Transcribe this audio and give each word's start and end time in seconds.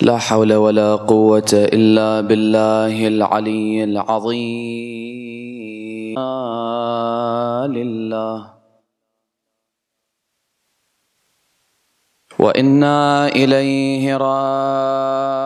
لا 0.00 0.18
حول 0.18 0.54
ولا 0.54 0.96
قوة 0.96 1.50
إلا 1.52 2.20
بالله 2.20 3.08
العلي 3.08 3.84
العظيم. 3.84 4.96
لله. 7.66 8.52
وإنا 12.38 13.28
إليه 13.28 14.16
راجعون. 14.16 15.36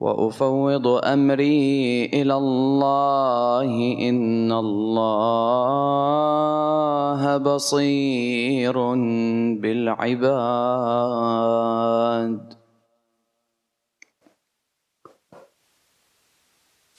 وأفوض 0.00 0.86
أمري 1.04 2.04
إلى 2.08 2.34
الله 2.34 3.98
إن 4.08 4.52
الله 4.52 5.60
بصير 7.36 8.76
بالعباد. 9.60 10.20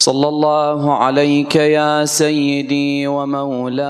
صلى 0.02 0.28
الله 0.28 0.94
عليك 0.94 1.56
يا 1.56 2.06
سيدي 2.06 3.08
ومولاي 3.08 3.86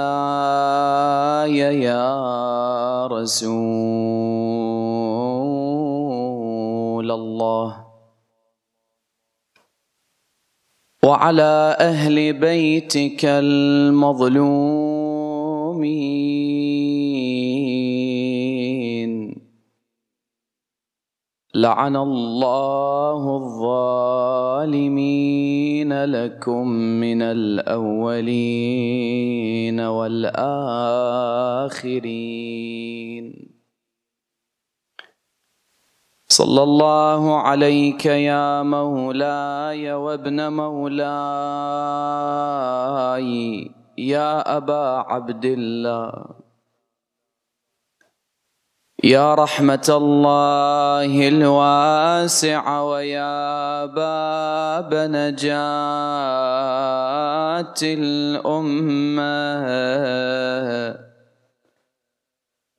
يا 1.84 3.08
رسول 3.08 3.52
الله. 7.12 7.91
وعلى 11.06 11.78
أهل 11.80 12.34
بيتك 12.34 13.26
المظلومين. 13.26 14.62
لعن 21.56 21.96
الله 21.96 23.38
الظالمين 23.38 24.84
لكم 26.04 26.68
من 27.02 27.22
الأولين 27.22 28.60
والآخرين. 29.80 30.32
صلى 36.32 36.64
الله 36.64 37.42
عليك 37.42 38.06
يا 38.06 38.64
مولاي 38.64 39.94
وابن 39.94 40.48
مولاي 40.48 40.92
يا 43.98 44.58
أبا 44.58 45.04
عبد 45.12 45.46
الله. 45.46 46.12
يا 49.04 49.36
رحمة 49.36 49.88
الله 49.90 51.28
الواسعة 51.28 52.90
ويا 52.90 53.86
باب 53.86 54.94
نجاة 54.94 55.52
الأمة. 57.84 59.32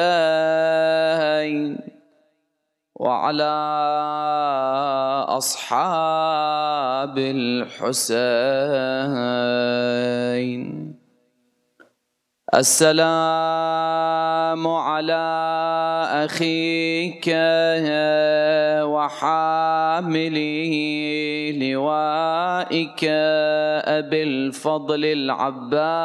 وعلى 2.94 3.56
أصحاب 5.28 7.18
الحسين. 7.18 8.20
السلام 12.54 12.92
على 14.66 15.24
أخيك. 16.24 17.28
وحامله 19.00 20.74
لوائك 21.56 23.04
أبي 23.84 24.22
الفضل 24.22 25.04
العباس 25.04 25.96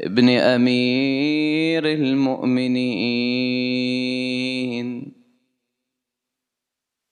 ابن 0.00 0.28
أمير 0.28 1.84
المؤمنين. 1.86 2.94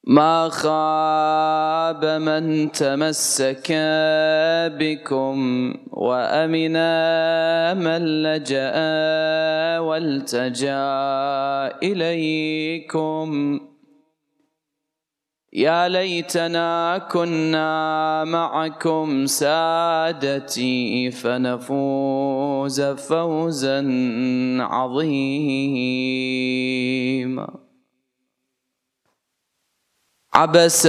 ما 0.04 0.48
خاب 0.48 2.04
من 2.04 2.72
تمسك 2.72 3.72
بكم 4.78 5.74
وأمن 5.90 6.72
من 7.78 8.22
لجأ 8.22 8.72
والتجأ 9.78 10.74
إليكم. 11.82 13.60
يا 15.52 15.88
ليتنا 15.88 16.98
كنا 17.12 18.24
معكم 18.24 19.26
سادتي 19.26 21.10
فنفوز 21.10 22.80
فوزا 22.80 23.86
عظيما. 24.60 26.02
عبست 30.34 30.88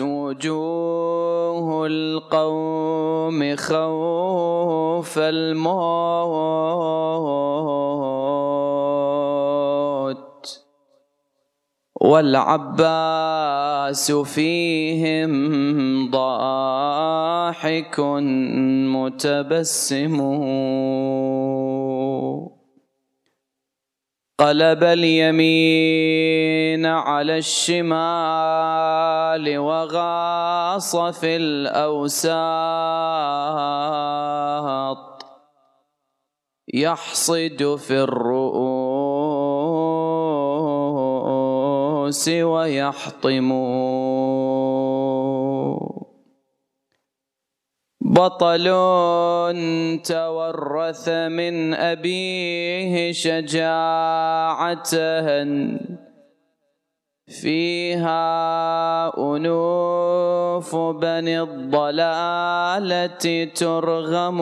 وجوه 0.00 1.86
القوم 1.86 3.56
خوف 3.56 5.18
الموت 5.18 5.86
والعباس 12.00 13.32
فيهم 14.12 15.30
ضاحك 16.10 18.00
متبسم 18.96 20.20
قلب 24.38 24.84
اليمين 24.84 26.26
على 26.86 27.38
الشمال 27.38 27.88
وغاص 29.58 30.96
في 30.96 31.36
الأوساط. 31.36 32.36
يحصد 36.74 37.76
في 37.80 38.00
الرؤوس 38.00 38.68
ويحطم 42.28 43.52
بطل 48.06 48.66
تورث 50.04 51.08
من 51.08 51.74
أبيه 51.74 53.12
شجاعة 53.12 54.92
فيها 57.26 58.22
أنوف 59.18 60.76
بني 60.76 61.40
الضلالة 61.40 63.24
ترغم. 63.54 64.38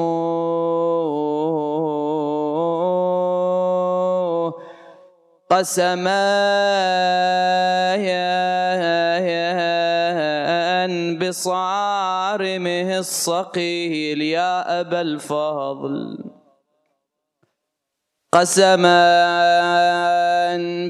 قسما 5.50 6.24
بصارمه 11.18 12.98
الصقيل 12.98 14.22
يا 14.22 14.80
أبا 14.80 15.00
الفضل. 15.00 16.18
قسما 18.32 19.04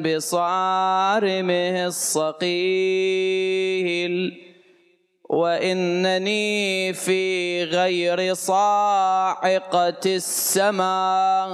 بصارمه 0.04 1.86
الصقيل 1.86 3.34
وإنني 5.30 6.92
في 6.92 7.64
غير 7.64 8.34
صاعقة 8.34 10.00
السماء 10.06 11.48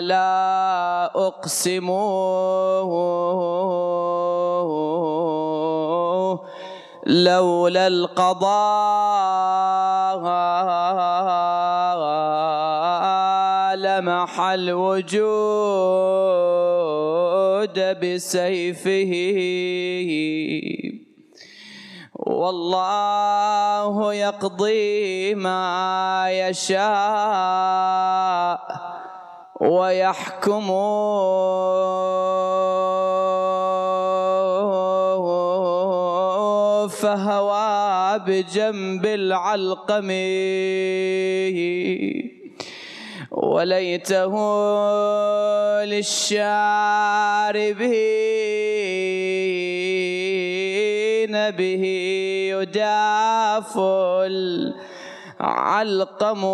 لا 0.00 1.04
أقسم 1.04 1.90
لولا 7.06 7.86
القضاء 7.86 8.50
لمح 13.74 14.40
الوجود 14.40 15.20
بسيفه. 18.02 19.12
والله 22.14 24.14
يقضي 24.14 25.34
ما 25.34 26.26
يشاء 26.30 27.80
ويحكم 29.60 30.70
فهوى 36.90 38.18
بجنب 38.26 39.06
العلقم. 39.06 40.10
وليته 43.30 44.34
للشاربين 45.84 46.30
به 51.50 51.84
يداف 52.52 53.78
العلقم. 55.40 56.44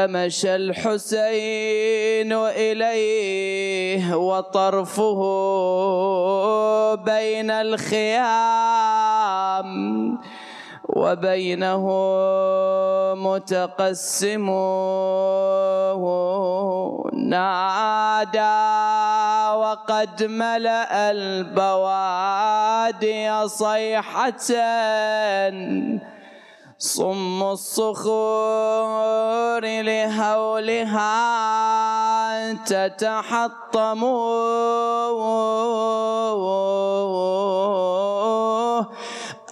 فمشى 0.00 0.56
الحسين 0.56 2.32
إليه 2.32 4.14
وطرفه 4.14 5.20
بين 6.94 7.50
الخيام 7.50 8.48
وبينه 10.88 11.84
متقسم 13.14 14.46
نادى 17.12 18.40
وقد 19.54 20.22
ملأ 20.24 21.10
البوادي 21.10 22.48
صيحة 23.48 24.40
صم 26.78 27.42
الصخور 27.42 29.19
لهولها 29.64 31.10
تتحطم. 32.54 34.04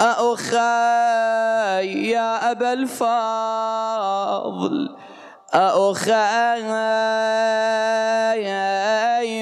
أخي 0.01 0.61
يا 2.11 2.51
أبا 2.51 2.73
الفضل 2.73 3.99
أخي 5.55 6.63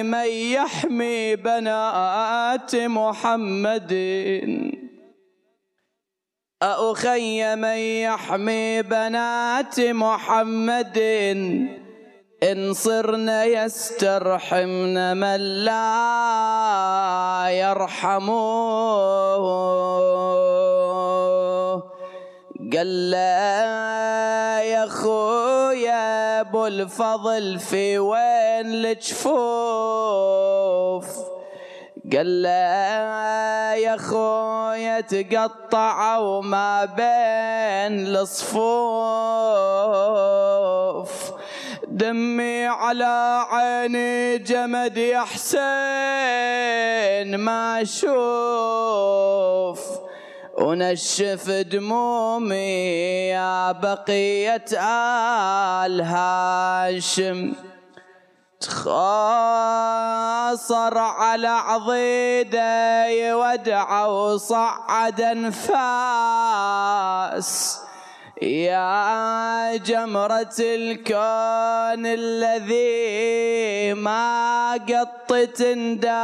من 0.03 0.29
يحمي 0.29 1.37
بنات 1.37 2.77
محمد. 2.77 3.93
أخي 6.63 7.57
من 7.57 7.77
يحمي 7.77 8.83
بنات 8.83 9.81
محمد 9.81 10.99
إن 12.43 12.73
صرن 12.73 13.29
يسترحمن 13.29 15.17
من 15.17 15.65
لا 15.65 15.87
يرحم 17.51 18.31
قال 22.73 23.11
لا 23.11 24.61
يا 24.61 24.87
خويا 24.87 26.41
أبو 26.41 26.67
الفضل 26.67 27.59
في 27.59 27.99
وين 27.99 28.67
الجفوف 28.67 29.27
قال 32.13 32.43
له 32.43 33.75
يا 33.75 33.97
خويا 33.97 35.01
تقطعوا 35.01 36.43
ما 36.43 36.85
بين 36.85 38.07
الصفوف. 38.07 38.67
دمي 41.89 42.67
على 42.67 43.47
عيني 43.51 44.39
جمد 44.39 44.97
يا 44.97 45.21
حسين 45.21 45.57
ما 47.37 47.83
أشوف. 47.83 48.07
ونشف 50.59 51.51
دمومي 51.51 53.29
يا 53.29 53.73
بقية 53.73 54.65
آل 55.85 56.01
هاشم. 56.01 57.53
تخاصر 58.61 58.99
على 60.99 61.49
عضيده 61.49 63.07
يودع 63.07 64.05
وصعد 64.05 65.21
انفاس 65.21 66.67
يا 68.43 69.77
جمرة 69.77 70.57
الكون 70.61 72.07
الذي 72.07 73.95
ما 73.95 74.73
قطت 74.73 75.61
انداس. 75.61 76.17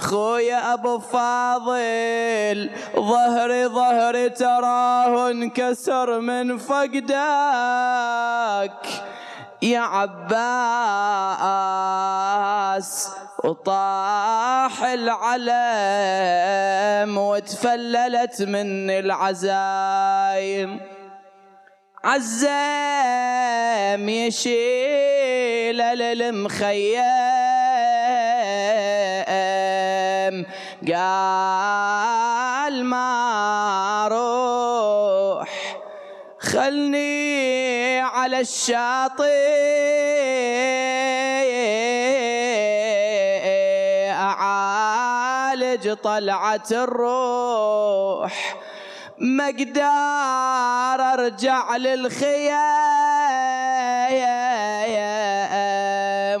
خويا 0.00 0.74
أبو 0.74 0.98
فاضل 0.98 2.70
ظهري 2.96 3.66
ظهري 3.66 4.28
تراه 4.28 5.30
انكسر 5.30 6.20
من 6.20 6.58
فقدك. 6.58 7.12
يا 9.62 9.78
عباس 9.78 10.18
وطاح 13.44 14.84
العلم 14.84 15.48
وتفللت 17.18 18.42
من 18.42 18.90
العزايم. 18.90 20.80
عزام 22.04 24.08
يشيل 24.08 25.76
للمخيم 25.76 27.02
قال 30.92 32.84
ما 32.84 34.08
روح 34.10 35.76
خلني 36.40 37.11
على 38.02 38.40
الشاطئ 38.40 39.24
أعالج 44.10 45.92
طلعة 45.92 46.68
الروح. 46.72 48.56
مقدار 49.18 51.12
أرجع 51.12 51.76
للخيام 51.76 52.62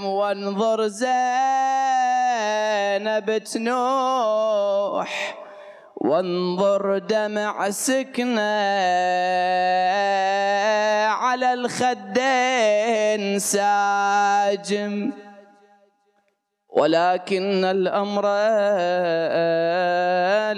وانظر 0.04 0.88
زينب 0.88 1.08
تنوح. 3.38 5.41
وانظر 6.02 6.98
دمع 6.98 7.70
سكنة 7.70 8.40
على 11.08 11.52
الخدين 11.52 13.38
ساجم. 13.38 15.12
ولكن 16.68 17.64
الأمر 17.64 18.26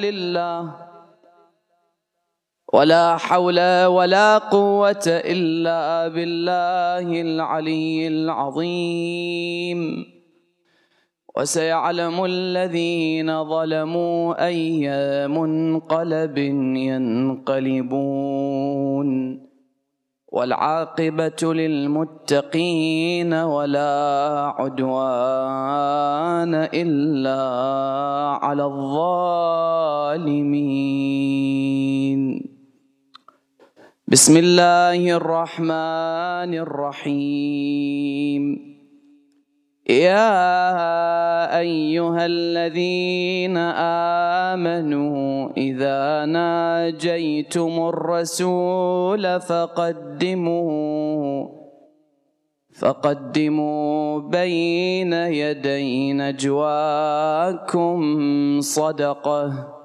لله. 0.01 0.75
ولا 2.73 3.17
حول 3.17 3.85
ولا 3.85 4.39
قوة 4.39 5.05
إلا 5.07 6.09
بالله 6.09 7.21
العلي 7.21 8.09
العظيم. 8.09 10.14
وسيعلم 11.37 12.25
الذين 12.25 13.45
ظلموا 13.45 14.47
أي 14.47 14.89
منقلب 15.29 16.39
ينقلبون. 16.77 18.45
والعاقبة 20.35 21.55
للمتقين 21.55 23.33
ولا 23.35 23.95
عدوان 24.59 26.55
إلا 26.55 27.43
على 28.43 28.65
الظالمين. 28.65 30.35
بسم 34.09 34.37
الله 34.37 35.17
الرحمن 35.17 36.55
الرحيم. 36.55 38.74
يا 39.89 41.59
أيها 41.59 42.27
الذين 42.27 43.57
آمنوا 44.57 45.51
إذا 45.57 46.25
ناجيتم 46.25 47.89
الرسول 47.89 49.41
فقدموا 49.41 50.85
فقدموا 52.79 54.19
بين 54.21 55.13
يدي 55.13 56.13
نجواكم 56.13 58.01
صدقة. 58.61 59.84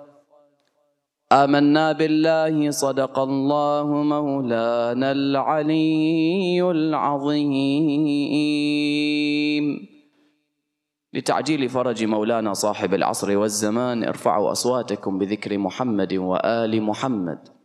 آمنا 1.31 1.91
بالله 1.91 2.71
صدق 2.71 3.19
الله 3.19 3.88
مولانا 4.03 5.12
العلي 5.12 6.62
العظيم. 6.71 7.50
لتعجيل 11.13 11.69
فرج 11.69 12.03
مولانا 12.03 12.53
صاحب 12.53 12.93
العصر 12.93 13.38
والزمان 13.38 14.03
ارفعوا 14.03 14.51
أصواتكم 14.51 15.19
بذكر 15.19 15.57
محمد 15.57 16.13
وآل 16.13 16.83
محمد. 16.83 17.58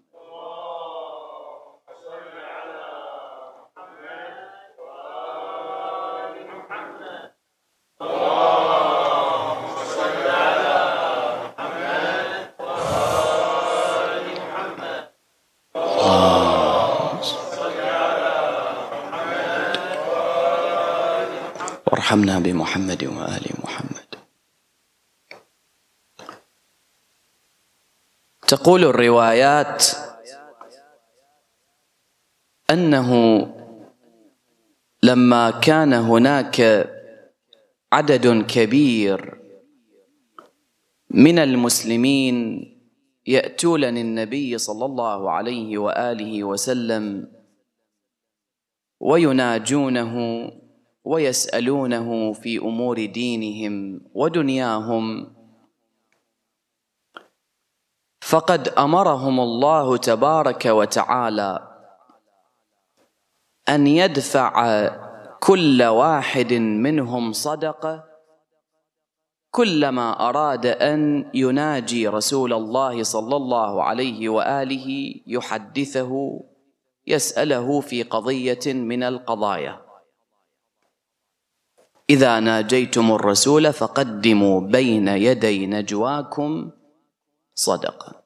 وارحمنا 22.15 22.39
بمحمد 22.39 23.05
وآل 23.05 23.45
محمد. 23.65 24.11
تقول 28.47 28.85
الروايات 28.85 29.85
أنه 32.71 33.11
لما 35.03 35.51
كان 35.51 35.93
هناك 35.93 36.59
عدد 37.93 38.47
كبير 38.47 39.39
من 41.11 41.39
المسلمين 41.39 42.37
يأتون 43.27 43.85
النبي 43.85 44.59
صلى 44.59 44.85
الله 44.85 45.31
عليه 45.31 45.79
وآله 45.79 46.45
وسلم 46.45 47.27
ويناجونه 49.01 50.15
ويسألونه 51.05 52.33
في 52.33 52.59
أمور 52.59 53.05
دينهم 53.07 54.01
ودنياهم. 54.15 55.35
فقد 58.23 58.69
أمرهم 58.69 59.41
الله 59.41 59.97
تبارك 59.97 60.67
وتعالى 60.67 61.69
أن 63.69 63.87
يدفع 63.87 64.89
كل 65.41 65.83
واحد 65.83 66.53
منهم 66.53 67.33
صدقه 67.33 68.05
كلما 69.51 70.29
أراد 70.29 70.67
أن 70.67 71.31
يناجي 71.35 72.09
رسول 72.09 72.53
الله 72.53 73.03
صلى 73.03 73.37
الله 73.37 73.83
عليه 73.83 74.29
وآله 74.29 75.15
يحدثه 75.27 76.41
يسأله 77.07 77.81
في 77.81 78.03
قضية 78.03 78.73
من 78.73 79.03
القضايا. 79.03 79.84
إذا 82.11 82.41
ناجيتم 82.41 83.13
الرسول 83.13 83.73
فقدموا 83.73 84.61
بين 84.61 85.09
يدي 85.09 85.67
نجواكم 85.67 86.71
صدقة. 87.55 88.25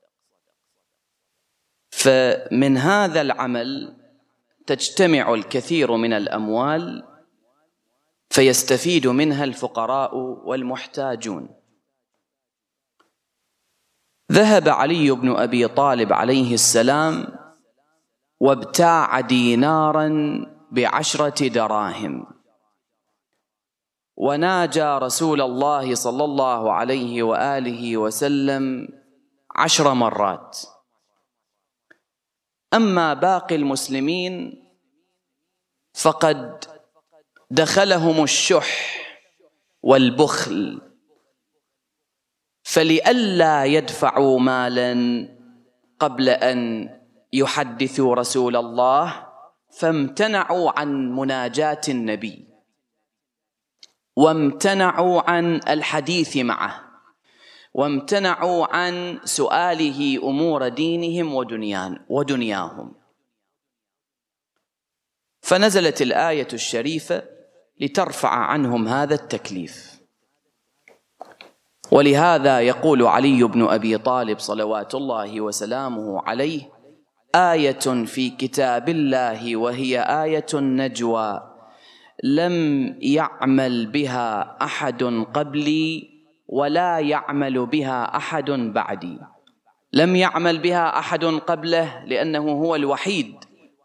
فمن 1.90 2.76
هذا 2.76 3.20
العمل 3.20 3.96
تجتمع 4.66 5.34
الكثير 5.34 5.96
من 5.96 6.12
الأموال 6.12 7.04
فيستفيد 8.30 9.06
منها 9.06 9.44
الفقراء 9.44 10.16
والمحتاجون. 10.16 11.48
ذهب 14.32 14.68
علي 14.68 15.10
بن 15.10 15.36
أبي 15.36 15.68
طالب 15.68 16.12
عليه 16.12 16.54
السلام 16.54 17.26
وابتاع 18.40 19.20
دينارا 19.20 20.10
بعشرة 20.70 21.48
دراهم. 21.48 22.37
وناجى 24.18 24.98
رسول 24.98 25.40
الله 25.40 25.94
صلى 25.94 26.24
الله 26.24 26.72
عليه 26.72 27.22
وآله 27.22 27.96
وسلم 27.96 28.88
عشر 29.56 29.94
مرات. 29.94 30.58
أما 32.74 33.14
باقي 33.14 33.54
المسلمين 33.54 34.64
فقد 35.94 36.64
دخلهم 37.50 38.22
الشح 38.24 38.98
والبخل. 39.82 40.80
فلئلا 42.62 43.64
يدفعوا 43.64 44.40
مالا 44.40 44.94
قبل 45.98 46.28
أن 46.28 46.88
يحدثوا 47.32 48.14
رسول 48.14 48.56
الله 48.56 49.26
فامتنعوا 49.78 50.80
عن 50.80 51.12
مناجاة 51.12 51.80
النبي. 51.88 52.47
وامتنعوا 54.18 55.30
عن 55.30 55.60
الحديث 55.68 56.36
معه 56.36 56.80
وامتنعوا 57.74 58.76
عن 58.76 59.20
سؤاله 59.24 60.18
أمور 60.22 60.68
دينهم 60.68 61.34
ودنيان 61.34 61.98
ودنياهم. 62.08 62.94
فنزلت 65.40 66.02
الآية 66.02 66.48
الشريفة 66.52 67.22
لترفع 67.80 68.28
عنهم 68.28 68.88
هذا 68.88 69.14
التكليف. 69.14 70.00
ولهذا 71.90 72.60
يقول 72.60 73.02
علي 73.02 73.44
بن 73.44 73.68
أبي 73.68 73.98
طالب 73.98 74.38
صلوات 74.38 74.94
الله 74.94 75.40
وسلامه 75.40 76.22
عليه 76.22 76.62
آية 77.34 78.04
في 78.04 78.30
كتاب 78.30 78.88
الله 78.88 79.56
وهي 79.56 80.00
آية 80.00 80.46
النجوى. 80.54 81.47
لم 82.24 82.96
يعمل 83.00 83.86
بها 83.86 84.56
أحد 84.62 85.02
قبلي 85.34 86.08
ولا 86.48 86.98
يعمل 86.98 87.66
بها 87.66 88.16
أحد 88.16 88.50
بعدي. 88.50 89.18
لم 89.92 90.16
يعمل 90.16 90.58
بها 90.58 90.98
أحد 90.98 91.24
قبله 91.24 92.04
لأنه 92.04 92.50
هو 92.52 92.76
الوحيد 92.76 93.34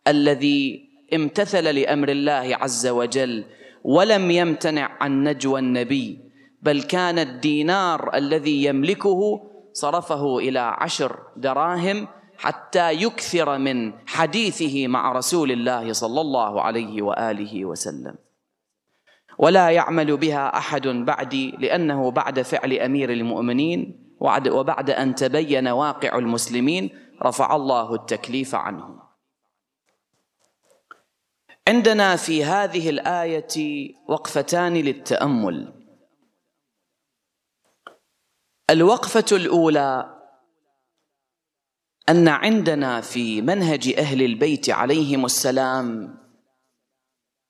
الذي 0.08 0.90
امتثل 1.14 1.76
لأمر 1.76 2.10
الله 2.10 2.58
عز 2.62 2.88
وجل 2.88 3.46
ولم 3.84 4.32
يمتنع 4.32 4.98
عن 5.02 5.24
نجوى 5.24 5.60
النبي 5.60 6.20
بل 6.62 6.82
كان 6.84 7.20
الدينار 7.20 8.16
الذي 8.16 8.64
يملكه 8.64 9.20
صرفه 9.74 10.38
إلى 10.38 10.60
عشر 10.60 11.20
دراهم 11.38 12.08
حتى 12.38 12.92
يكثر 12.92 13.58
من 13.58 13.94
حديثه 14.08 14.88
مع 14.88 15.12
رسول 15.12 15.52
الله 15.52 15.94
صلى 15.94 16.22
الله 16.22 16.62
عليه 16.62 17.02
وآله 17.02 17.66
وسلم. 17.66 18.16
ولا 19.38 19.70
يعمل 19.70 20.18
بها 20.18 20.58
أحد 20.58 20.88
بعدي 20.88 21.52
لأنه 21.52 22.12
بعد 22.12 22.42
فعل 22.42 22.74
أمير 22.74 23.12
المؤمنين 23.12 24.04
وبعد 24.48 24.90
أن 24.90 25.16
تبين 25.16 25.68
واقع 25.68 26.18
المسلمين 26.18 26.90
رفع 27.24 27.56
الله 27.56 27.94
التكليف 27.94 28.56
عنهم 28.56 29.00
عندنا 31.68 32.16
في 32.16 32.44
هذه 32.44 32.90
الآية 32.90 33.94
وقفتان 34.08 34.74
للتأمل. 34.74 35.74
الوقفة 38.70 39.26
الأولى 39.32 40.20
أن 42.10 42.28
عندنا 42.28 43.02
في 43.02 43.42
منهج 43.42 43.94
أهل 43.98 44.22
البيت 44.22 44.70
عليهم 44.70 45.26
السلام 45.26 46.18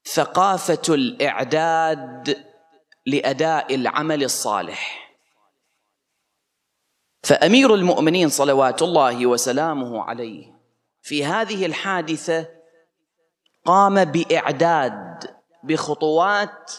ثقافة 0.05 0.81
الإعداد 0.89 2.45
لأداء 3.05 3.75
العمل 3.75 4.23
الصالح. 4.23 5.03
فأمير 7.23 7.75
المؤمنين 7.75 8.29
صلوات 8.29 8.81
الله 8.81 9.25
وسلامه 9.25 10.03
عليه 10.03 10.53
في 11.01 11.25
هذه 11.25 11.65
الحادثة 11.65 12.47
قام 13.65 14.05
بإعداد 14.05 15.35
بخطوات 15.63 16.71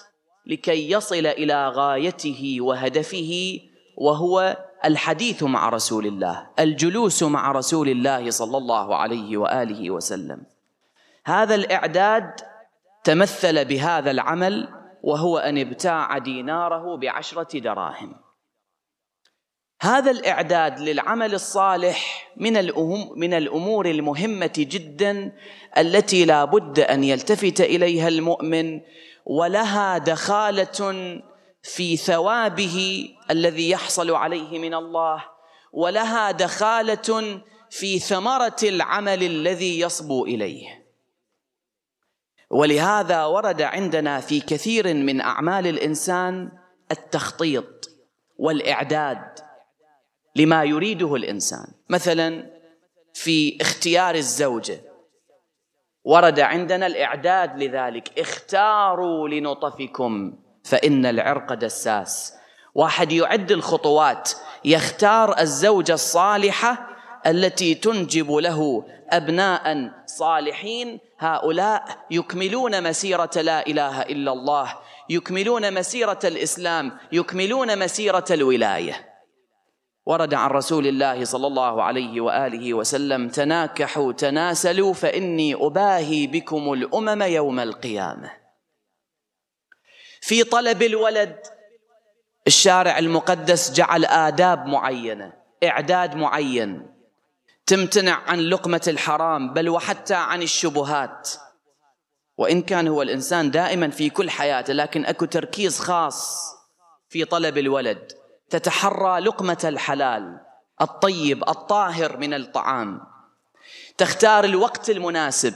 لكي 0.47 0.91
يصل 0.91 1.27
إلى 1.27 1.69
غايته 1.69 2.57
وهدفه 2.61 3.61
وهو 3.97 4.65
الحديث 4.85 5.43
مع 5.43 5.69
رسول 5.69 6.07
الله 6.07 6.47
الجلوس 6.59 7.23
مع 7.23 7.53
رسول 7.53 7.89
الله 7.89 8.31
صلى 8.31 8.57
الله 8.59 8.97
عليه 8.97 9.37
وآله 9.37 9.91
وسلم. 9.91 10.43
هذا 11.25 11.55
الإعداد 11.55 12.41
تمثل 13.05 13.65
بهذا 13.65 14.11
العمل 14.11 14.69
وهو 15.03 15.39
أن 15.39 15.59
ابتاع 15.59 16.19
ديناره 16.19 16.97
بعشرة 16.97 17.59
دراهم. 17.59 18.25
هذا 19.81 20.11
الإعداد 20.11 20.81
للعمل 20.81 21.35
الصالح 21.35 22.29
من 22.37 22.53
من 23.17 23.35
الأمور 23.35 23.87
المهمة 23.87 24.53
جدا 24.59 25.33
التي 25.79 26.25
لا 26.25 26.45
بد 26.45 26.81
أن 26.81 27.05
يلتفت 27.05 27.61
إليها 27.61 28.09
المؤمن 28.09 28.81
ولها 29.27 29.99
دخالة 29.99 31.21
في 31.63 31.97
ثوابه 31.97 33.09
الذي 33.31 33.71
يحصل 33.71 34.11
عليه 34.11 34.59
من 34.59 34.75
الله 34.75 35.25
ولها 35.73 36.31
دخالة 36.31 37.41
في 37.71 37.99
ثمرة 37.99 38.57
العمل 38.63 39.23
الذي 39.23 39.81
يصبو 39.81 40.25
إليه. 40.25 40.84
ولهذا 42.55 43.25
ورد 43.25 43.63
عندنا 43.63 44.21
في 44.21 44.41
كثير 44.41 44.95
من 44.95 45.21
أعمال 45.21 45.67
الإنسان 45.67 46.51
التخطيط 46.91 47.91
والإعداد 48.39 49.39
لما 50.37 50.65
يريده 50.65 51.15
الإنسان. 51.15 51.67
مثلا 51.89 52.51
في 53.15 53.59
اختيار 53.61 54.15
الزوجة 54.15 54.81
ورد 56.05 56.41
عندنا 56.41 56.87
الإعداد 56.87 57.63
لذلك. 57.63 58.19
اختاروا 58.19 59.29
لنطفكم 59.29 60.39
فإن 60.65 61.07
العرق 61.07 61.55
دساس. 61.55 62.35
واحد 62.75 63.13
يعد 63.13 63.53
الخطوات 63.53 64.31
يختار 64.65 65.41
الزوجة 65.41 65.93
الصالحة 65.93 66.94
التي 67.27 67.75
تنجب 67.75 68.33
له 68.33 68.85
أبناء 69.11 69.91
صالحين. 70.07 71.01
هؤلاء 71.19 72.07
يكملون 72.11 72.83
مسيرة 72.83 73.31
لا 73.37 73.67
إله 73.67 74.03
إلا 74.03 74.33
الله 74.33 74.79
يكملون 75.11 75.75
مسيرة 75.75 76.19
الإسلام 76.25 76.99
يكملون 77.13 77.79
مسيرة 77.79 78.25
الولاية. 78.31 79.15
ورد 80.07 80.35
عن 80.35 80.51
رسول 80.51 80.87
الله 80.87 81.25
صلى 81.25 81.47
الله 81.47 81.83
عليه 81.83 82.21
وآله 82.21 82.75
وسلم 82.75 83.29
تناكحوا 83.29 84.13
تناسلوا 84.13 84.93
فإني 84.93 85.55
أباهي 85.55 86.27
بكم 86.27 86.73
الأمم 86.73 87.23
يوم 87.23 87.61
القيامة. 87.61 88.31
في 90.21 90.45
طلب 90.45 90.83
الولد 90.83 91.37
الشارع 92.47 92.99
المقدس 92.99 93.73
جعل 93.73 94.05
آداب 94.05 94.67
معينة 94.67 95.33
إعداد 95.65 96.17
معين. 96.17 96.94
تمتنع 97.67 98.23
عن 98.27 98.41
لقمة 98.41 98.81
الحرام 98.89 99.53
بل 99.53 99.69
وحتى 99.69 100.15
عن 100.15 100.43
الشبهات. 100.43 101.31
وإن 102.39 102.63
كان 102.63 102.89
هو 102.89 103.03
الإنسان 103.03 103.51
دائما 103.51 103.91
في 103.91 104.11
كل 104.11 104.31
حياته 104.31 104.73
لكن 104.73 105.07
أكو 105.07 105.25
تركيز 105.25 105.79
خاص 105.79 106.53
في 107.09 107.25
طلب 107.25 107.59
الولد. 107.59 108.13
تتحرى 108.51 109.21
لقمة 109.21 109.59
الحلال 109.65 110.41
الطيب 110.81 111.49
الطاهر 111.49 112.17
من 112.17 112.35
الطعام. 112.35 113.01
تختار 113.99 114.45
الوقت 114.45 114.91
المناسب. 114.91 115.55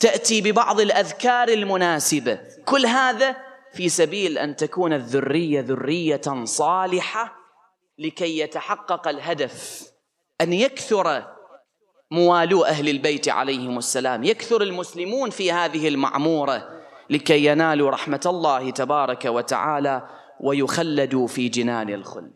تأتي 0.00 0.40
ببعض 0.40 0.80
الأذكار 0.80 1.48
المناسبة. 1.48 2.40
كل 2.64 2.86
هذا 2.86 3.36
في 3.72 3.88
سبيل 3.88 4.38
أن 4.38 4.56
تكون 4.56 4.92
الذرية 4.92 5.60
ذرية 5.60 6.44
صالحة 6.44 7.36
لكي 7.98 8.38
يتحقق 8.38 9.08
الهدف. 9.08 9.82
أن 10.40 10.52
يكثر 10.52 11.36
موالو 12.10 12.64
أهل 12.64 12.88
البيت 12.88 13.28
عليهم 13.28 13.78
السلام 13.78 14.24
يكثر 14.24 14.62
المسلمون 14.62 15.30
في 15.30 15.52
هذه 15.52 15.88
المعمورة 15.88 16.82
لكي 17.10 17.46
ينالوا 17.46 17.90
رحمة 17.90 18.20
الله 18.26 18.70
تبارك 18.70 19.24
وتعالى 19.24 20.08
ويخلدوا 20.40 21.26
في 21.26 21.48
جنان 21.48 21.90
الخلد. 21.90 22.34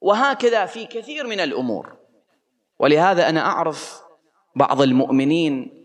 وهكذا 0.00 0.66
في 0.66 0.86
كثير 0.86 1.26
من 1.26 1.40
الأمور. 1.40 1.96
ولهذا 2.78 3.28
أنا 3.28 3.40
أعرف 3.40 4.02
بعض 4.56 4.82
المؤمنين 4.82 5.82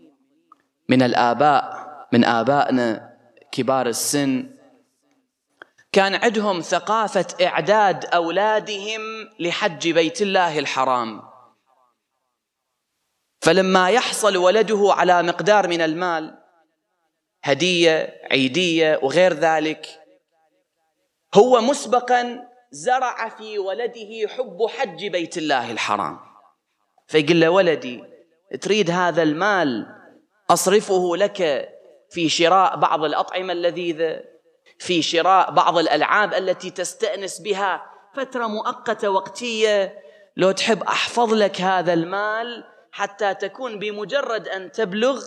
من 0.88 1.02
الآباء 1.02 1.88
من 2.12 2.24
آبائنا 2.24 3.16
كبار 3.52 3.86
السن 3.86 4.57
كان 5.92 6.14
عندهم 6.14 6.60
ثقافة 6.60 7.26
إعداد 7.42 8.04
أولادهم 8.04 9.00
لحج 9.40 9.90
بيت 9.90 10.22
الله 10.22 10.58
الحرام. 10.58 11.22
فلما 13.40 13.90
يحصل 13.90 14.36
ولده 14.36 14.88
على 14.90 15.22
مقدار 15.22 15.68
من 15.68 15.80
المال 15.80 16.38
هدية 17.42 18.20
عيدية 18.30 19.00
وغير 19.02 19.32
ذلك 19.32 19.86
هو 21.34 21.60
مسبقا 21.60 22.48
زرع 22.70 23.28
في 23.28 23.58
ولده 23.58 24.28
حب 24.28 24.66
حج 24.68 25.06
بيت 25.06 25.38
الله 25.38 25.70
الحرام. 25.70 26.18
فيقول 27.06 27.40
له 27.40 27.50
ولدي 27.50 28.04
تريد 28.60 28.90
هذا 28.90 29.22
المال 29.22 29.86
أصرفه 30.50 31.16
لك 31.16 31.68
في 32.10 32.28
شراء 32.28 32.76
بعض 32.76 33.04
الأطعمة 33.04 33.52
اللذيذة 33.52 34.24
في 34.78 35.02
شراء 35.02 35.50
بعض 35.50 35.78
الألعاب 35.78 36.34
التي 36.34 36.70
تستأنس 36.70 37.40
بها 37.40 37.82
فترة 38.16 38.46
مؤقتة 38.46 39.10
وقتية. 39.10 39.98
لو 40.36 40.50
تحب 40.50 40.82
أحفظ 40.82 41.34
لك 41.34 41.60
هذا 41.60 41.92
المال 41.92 42.64
حتى 42.92 43.34
تكون 43.34 43.78
بمجرد 43.78 44.48
أن 44.48 44.72
تبلغ 44.72 45.24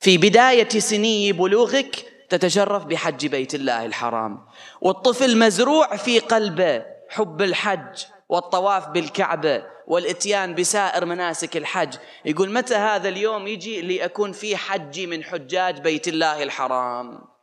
في 0.00 0.18
بداية 0.18 0.68
سني 0.68 1.32
بلوغك 1.32 2.12
تتشرف 2.28 2.84
بحج 2.84 3.26
بيت 3.26 3.54
الله 3.54 3.86
الحرام. 3.86 4.46
والطفل 4.80 5.38
مزروع 5.38 5.96
في 5.96 6.18
قلبه 6.18 6.84
حب 7.08 7.42
الحج 7.42 8.04
والطواف 8.28 8.88
بالكعبة 8.88 9.64
والإتيان 9.86 10.54
بسائر 10.54 11.04
مناسك 11.04 11.56
الحج. 11.56 11.94
يقول 12.24 12.52
متى 12.52 12.74
هذا 12.74 13.08
اليوم 13.08 13.46
يجي 13.46 13.80
لأكون 13.82 14.32
في 14.32 14.56
حجي 14.56 15.06
من 15.06 15.24
حجاج 15.24 15.80
بيت 15.80 16.08
الله 16.08 16.42
الحرام؟ 16.42 17.35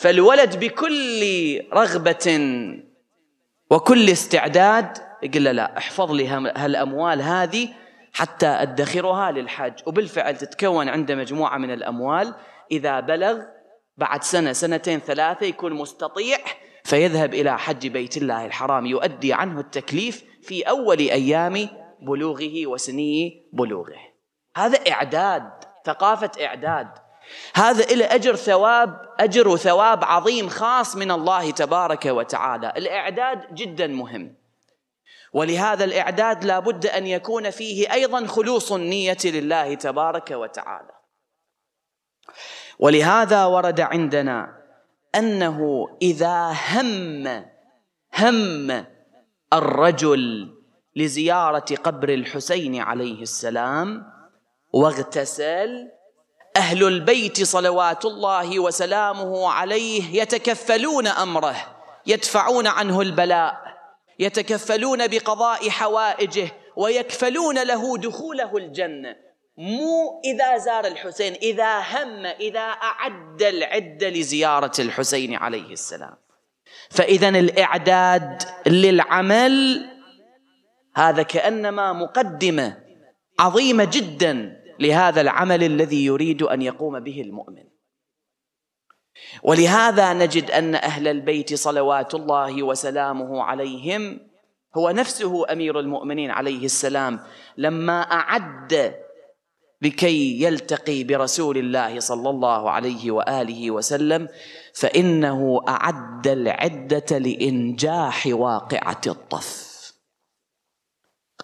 فالولد 0.00 0.60
بكل 0.60 1.62
رغبة 1.72 2.26
وكل 3.70 4.10
استعداد 4.10 4.98
يقول 5.22 5.44
له 5.44 5.52
لا 5.52 5.78
احفظ 5.78 6.12
لي 6.12 6.28
هالأموال 6.28 7.22
هذه 7.22 7.68
حتى 8.12 8.46
أدخرها 8.46 9.30
للحج. 9.30 9.72
وبالفعل 9.86 10.36
تتكون 10.36 10.88
عنده 10.88 11.14
مجموعة 11.14 11.58
من 11.58 11.70
الأموال. 11.70 12.34
إذا 12.72 13.00
بلغ 13.00 13.42
بعد 13.96 14.22
سنة 14.22 14.52
سنتين 14.52 14.98
ثلاثة 14.98 15.46
يكون 15.46 15.72
مستطيع 15.72 16.38
فيذهب 16.84 17.34
إلى 17.34 17.58
حج 17.58 17.86
بيت 17.86 18.16
الله 18.16 18.46
الحرام. 18.46 18.86
يؤدي 18.86 19.32
عنه 19.32 19.60
التكليف 19.60 20.24
في 20.42 20.62
أول 20.62 20.98
أيام 20.98 21.68
بلوغه 22.02 22.66
وسني 22.66 23.48
بلوغه. 23.52 23.98
هذا 24.56 24.78
إعداد 24.90 25.50
ثقافة 25.86 26.30
إعداد. 26.44 26.88
هذا 27.54 27.84
إلى 27.84 28.04
أجر 28.04 28.36
ثواب 28.36 29.08
أجر 29.20 29.48
وثواب 29.48 30.04
عظيم 30.04 30.48
خاص 30.48 30.96
من 30.96 31.10
الله 31.10 31.50
تبارك 31.50 32.06
وتعالى. 32.06 32.72
الإعداد 32.76 33.54
جدا 33.54 33.86
مهم. 33.86 34.34
ولهذا 35.32 35.84
الإعداد 35.84 36.44
لا 36.44 36.58
بد 36.58 36.86
أن 36.86 37.06
يكون 37.06 37.50
فيه 37.50 37.92
أيضا 37.92 38.26
خلوص 38.26 38.72
النية 38.72 39.18
لله 39.24 39.74
تبارك 39.74 40.30
وتعالى. 40.30 40.92
ولهذا 42.78 43.44
ورد 43.44 43.80
عندنا 43.80 44.60
أنه 45.14 45.88
إذا 46.02 46.56
هم 46.72 47.26
هم 48.14 48.86
الرجل 49.52 50.54
لزيارة 50.96 51.64
قبر 51.84 52.08
الحسين 52.08 52.80
عليه 52.80 53.22
السلام 53.22 54.12
واغتسل 54.72 55.88
أهل 56.56 56.84
البيت 56.84 57.42
صلوات 57.42 58.04
الله 58.04 58.58
وسلامه 58.58 59.50
عليه 59.50 60.22
يتكفلون 60.22 61.06
أمره 61.06 61.56
يدفعون 62.06 62.66
عنه 62.66 63.00
البلاء 63.00 63.70
يتكفلون 64.18 65.06
بقضاء 65.06 65.70
حوائجه 65.70 66.48
ويكفلون 66.76 67.62
له 67.62 67.98
دخوله 67.98 68.56
الجنة. 68.56 69.16
مو 69.58 70.20
إذا 70.24 70.58
زار 70.58 70.86
الحسين 70.86 71.34
إذا 71.34 71.78
هم 71.78 72.26
إذا 72.26 72.60
أعد 72.60 73.42
العدة 73.42 74.08
لزيارة 74.08 74.72
الحسين 74.78 75.34
عليه 75.34 75.72
السلام. 75.72 76.16
فإذا 76.90 77.28
الإعداد 77.28 78.42
للعمل 78.66 79.86
هذا 80.96 81.22
كأنما 81.22 81.92
مقدمة 81.92 82.78
عظيمة 83.38 83.84
جدا. 83.84 84.59
لهذا 84.80 85.20
العمل 85.20 85.62
الذي 85.64 86.04
يريد 86.04 86.42
أن 86.42 86.62
يقوم 86.62 87.00
به 87.00 87.20
المؤمن. 87.20 87.64
ولهذا 89.42 90.12
نجد 90.12 90.50
أن 90.50 90.74
أهل 90.74 91.08
البيت 91.08 91.54
صلوات 91.54 92.14
الله 92.14 92.62
وسلامه 92.62 93.42
عليهم 93.42 94.20
هو 94.76 94.90
نفسه 94.90 95.52
أمير 95.52 95.80
المؤمنين 95.80 96.30
عليه 96.30 96.64
السلام 96.64 97.20
لما 97.56 98.02
أعد 98.02 98.94
لكي 99.82 100.42
يلتقي 100.42 101.04
برسول 101.04 101.58
الله 101.58 102.00
صلى 102.00 102.30
الله 102.30 102.70
عليه 102.70 103.10
وآله 103.10 103.70
وسلم 103.70 104.28
فإنه 104.74 105.60
أعد 105.68 106.28
العدة 106.28 107.18
لإنجاح 107.18 108.26
واقعة 108.26 109.00
الطف. 109.06 109.70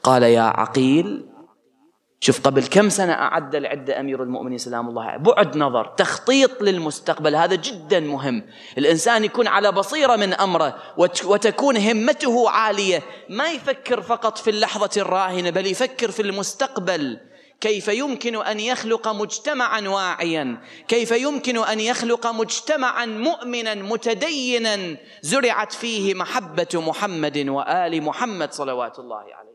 قال 0.02 0.22
يا 0.22 0.42
عقيل 0.42 1.28
شوف 2.20 2.40
قبل 2.40 2.66
كم 2.66 2.88
سنة 2.88 3.12
أعد 3.12 3.54
العدة 3.54 4.00
أمير 4.00 4.22
المؤمنين 4.22 4.58
سلام 4.58 4.88
الله 4.88 5.04
عليه؟ 5.04 5.18
بعد 5.18 5.56
نظر 5.56 5.84
تخطيط 5.84 6.62
للمستقبل 6.62 7.36
هذا 7.36 7.54
جدا 7.54 8.00
مهم. 8.00 8.42
الإنسان 8.78 9.24
يكون 9.24 9.46
على 9.46 9.72
بصيرة 9.72 10.16
من 10.16 10.34
أمره 10.34 10.76
وتكون 11.24 11.76
همته 11.76 12.50
عالية. 12.50 13.02
ما 13.28 13.50
يفكر 13.50 14.02
فقط 14.02 14.38
في 14.38 14.50
اللحظة 14.50 14.90
الراهنة 15.02 15.50
بل 15.50 15.66
يفكر 15.66 16.10
في 16.10 16.22
المستقبل. 16.22 17.20
كيف 17.60 17.88
يمكن 17.88 18.36
أن 18.36 18.60
يخلق 18.60 19.08
مجتمعا 19.08 19.80
واعيا؟ 19.80 20.60
كيف 20.88 21.10
يمكن 21.10 21.58
أن 21.58 21.80
يخلق 21.80 22.26
مجتمعا 22.26 23.06
مؤمنا 23.06 23.74
متدينا؟ 23.74 24.96
زرعت 25.22 25.72
فيه 25.72 26.14
محبة 26.14 26.68
محمد 26.74 27.48
وآل 27.48 28.02
محمد 28.02 28.52
صلوات 28.52 28.98
الله 28.98 29.16
عليه. 29.16 29.45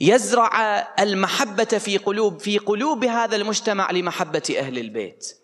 يزرع 0.00 0.60
المحبة 1.00 1.64
في 1.64 1.98
قلوب 1.98 2.38
في 2.38 2.58
قلوب 2.58 3.04
هذا 3.04 3.36
المجتمع 3.36 3.90
لمحبة 3.90 4.56
أهل 4.58 4.78
البيت. 4.78 5.38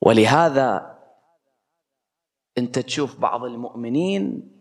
ولهذا 0.00 0.98
أنت 2.58 2.78
تشوف 2.78 3.16
بعض 3.16 3.44
المؤمنين 3.44 4.52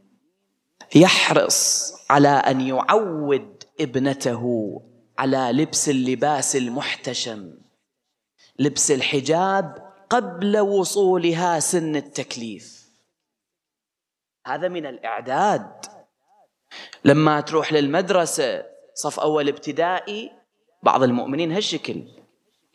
يحرص 0.96 1.94
على 2.10 2.30
أن 2.30 2.62
يعود 2.62 3.64
ابنته 3.80 4.74
على 5.20 5.52
لبس 5.52 5.90
اللباس 5.90 6.56
المحتشم 6.56 7.54
لبس 8.60 8.92
الحجاب 8.92 9.94
قبل 10.10 10.60
وصولها 10.60 11.60
سن 11.60 11.96
التكليف. 11.96 12.88
هذا 14.46 14.68
من 14.68 14.86
الإعداد. 14.86 15.97
لما 17.06 17.42
تروح 17.42 17.74
للمدرسة 17.74 18.66
صف 18.94 19.20
أول 19.20 19.48
ابتدائي 19.48 20.32
بعض 20.84 21.04
المؤمنين 21.04 21.52
هالشكل. 21.52 22.04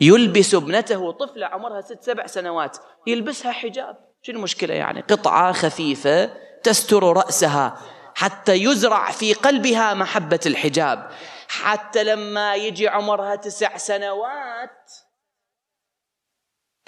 يلبس 0.00 0.55
ابنته 0.55 1.12
طفلة 1.12 1.46
عمرها 1.46 1.81
ست 1.81 2.02
سبع 2.02 2.26
سنوات 2.26 2.76
يلبسها 3.07 3.52
حجاب. 3.52 3.96
شو 4.22 4.33
المشكلة 4.33 4.74
يعني؟ 4.74 5.00
قطعة 5.00 5.52
خفيفة 5.52 6.31
تستر 6.62 7.02
رأسها 7.02 7.81
حتى 8.14 8.55
يزرع 8.55 9.11
في 9.11 9.33
قلبها 9.33 9.94
محبة 9.94 10.40
الحجاب. 10.46 11.11
حتى 11.48 12.05
لما 12.05 12.55
يجي 12.55 12.88
عمرها 12.88 13.37
تسع 13.37 13.76
سنوات 13.76 14.92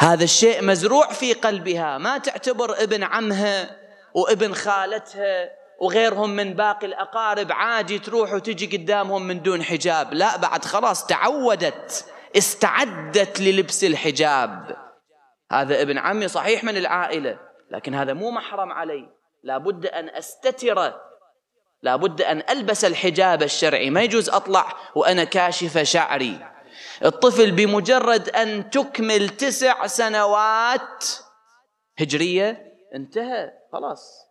هذا 0.01 0.25
الشيء 0.25 0.65
مزروع 0.65 1.13
في 1.13 1.33
قلبها. 1.33 1.99
ما 1.99 2.19
تعتبر 2.19 2.83
ابن 2.83 3.03
عمها 3.03 3.77
وابن 4.15 4.55
خالتها. 4.55 5.64
وغيرهم 5.81 6.31
من 6.31 6.55
باقي 6.55 6.87
الأقارب 6.87 7.53
عادي 7.53 7.99
تروح 7.99 8.33
وتجي 8.33 8.77
قدامهم 8.77 9.23
من 9.23 9.43
دون 9.43 9.63
حجاب. 9.63 10.15
لا 10.15 10.37
بعد 10.37 10.65
خلاص 10.65 11.07
تعودت 11.07 12.05
استعدت 12.37 13.41
للبس 13.41 13.85
الحجاب. 13.85 14.77
هذا 15.53 15.83
ابن 15.83 15.99
عمي 15.99 16.29
صحيح 16.29 16.65
من 16.65 16.77
العائلة 16.77 17.39
لكن 17.71 17.95
هذا 17.95 18.13
مو 18.13 18.31
محرم 18.31 18.73
علي. 18.73 19.09
لابد 19.43 19.87
أن 19.87 20.09
أستتر 20.09 20.95
لابد 21.83 22.23
أن 22.23 22.43
ألبس 22.51 22.85
الحجاب 22.85 23.43
الشرعي. 23.43 23.91
ما 23.91 24.03
يجوز 24.03 24.31
أطلع 24.31 24.73
وأنا 24.95 25.25
كاشفة 25.25 25.83
شعري. 25.83 26.55
الطفل 27.05 27.51
بمجرد 27.51 28.29
أن 28.29 28.71
تكمل 28.71 29.29
تسع 29.29 29.87
سنوات 29.87 31.05
هجرية 31.99 32.73
انتهى 32.95 33.51
خلاص. 33.73 34.24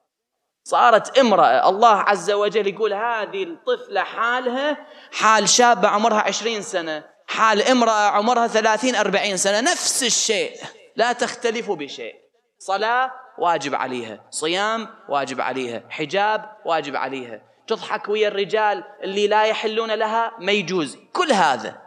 صارت 0.63 1.17
امرأة. 1.17 1.69
الله 1.69 1.95
عز 1.95 2.31
وجل 2.31 2.67
يقول 2.67 2.93
هذه 2.93 3.43
الطفلة 3.43 4.03
حالها 4.03 4.77
حال 5.11 5.49
شابة 5.49 5.87
عمرها 5.87 6.19
عشرين 6.19 6.61
سنة 6.61 7.03
حال 7.27 7.61
امرأة 7.61 8.09
عمرها 8.09 8.47
ثلاثين 8.47 8.95
أربعين 8.95 9.37
سنة 9.37 9.61
نفس 9.61 10.03
الشيء 10.03 10.51
لا 10.95 11.13
تختلف 11.13 11.71
بشيء. 11.71 12.15
صلاة 12.59 13.11
واجب 13.37 13.75
عليها 13.75 14.25
صيام 14.29 14.87
واجب 15.09 15.41
عليها 15.41 15.83
حجاب 15.89 16.57
واجب 16.65 16.95
عليها. 16.95 17.41
تضحك 17.67 18.09
ويا 18.09 18.27
الرجال 18.27 18.83
اللي 19.03 19.27
لا 19.27 19.43
يحلون 19.43 19.91
لها 19.91 20.31
ما 20.39 20.51
يجوز. 20.51 20.97
كل 21.13 21.31
هذا. 21.31 21.81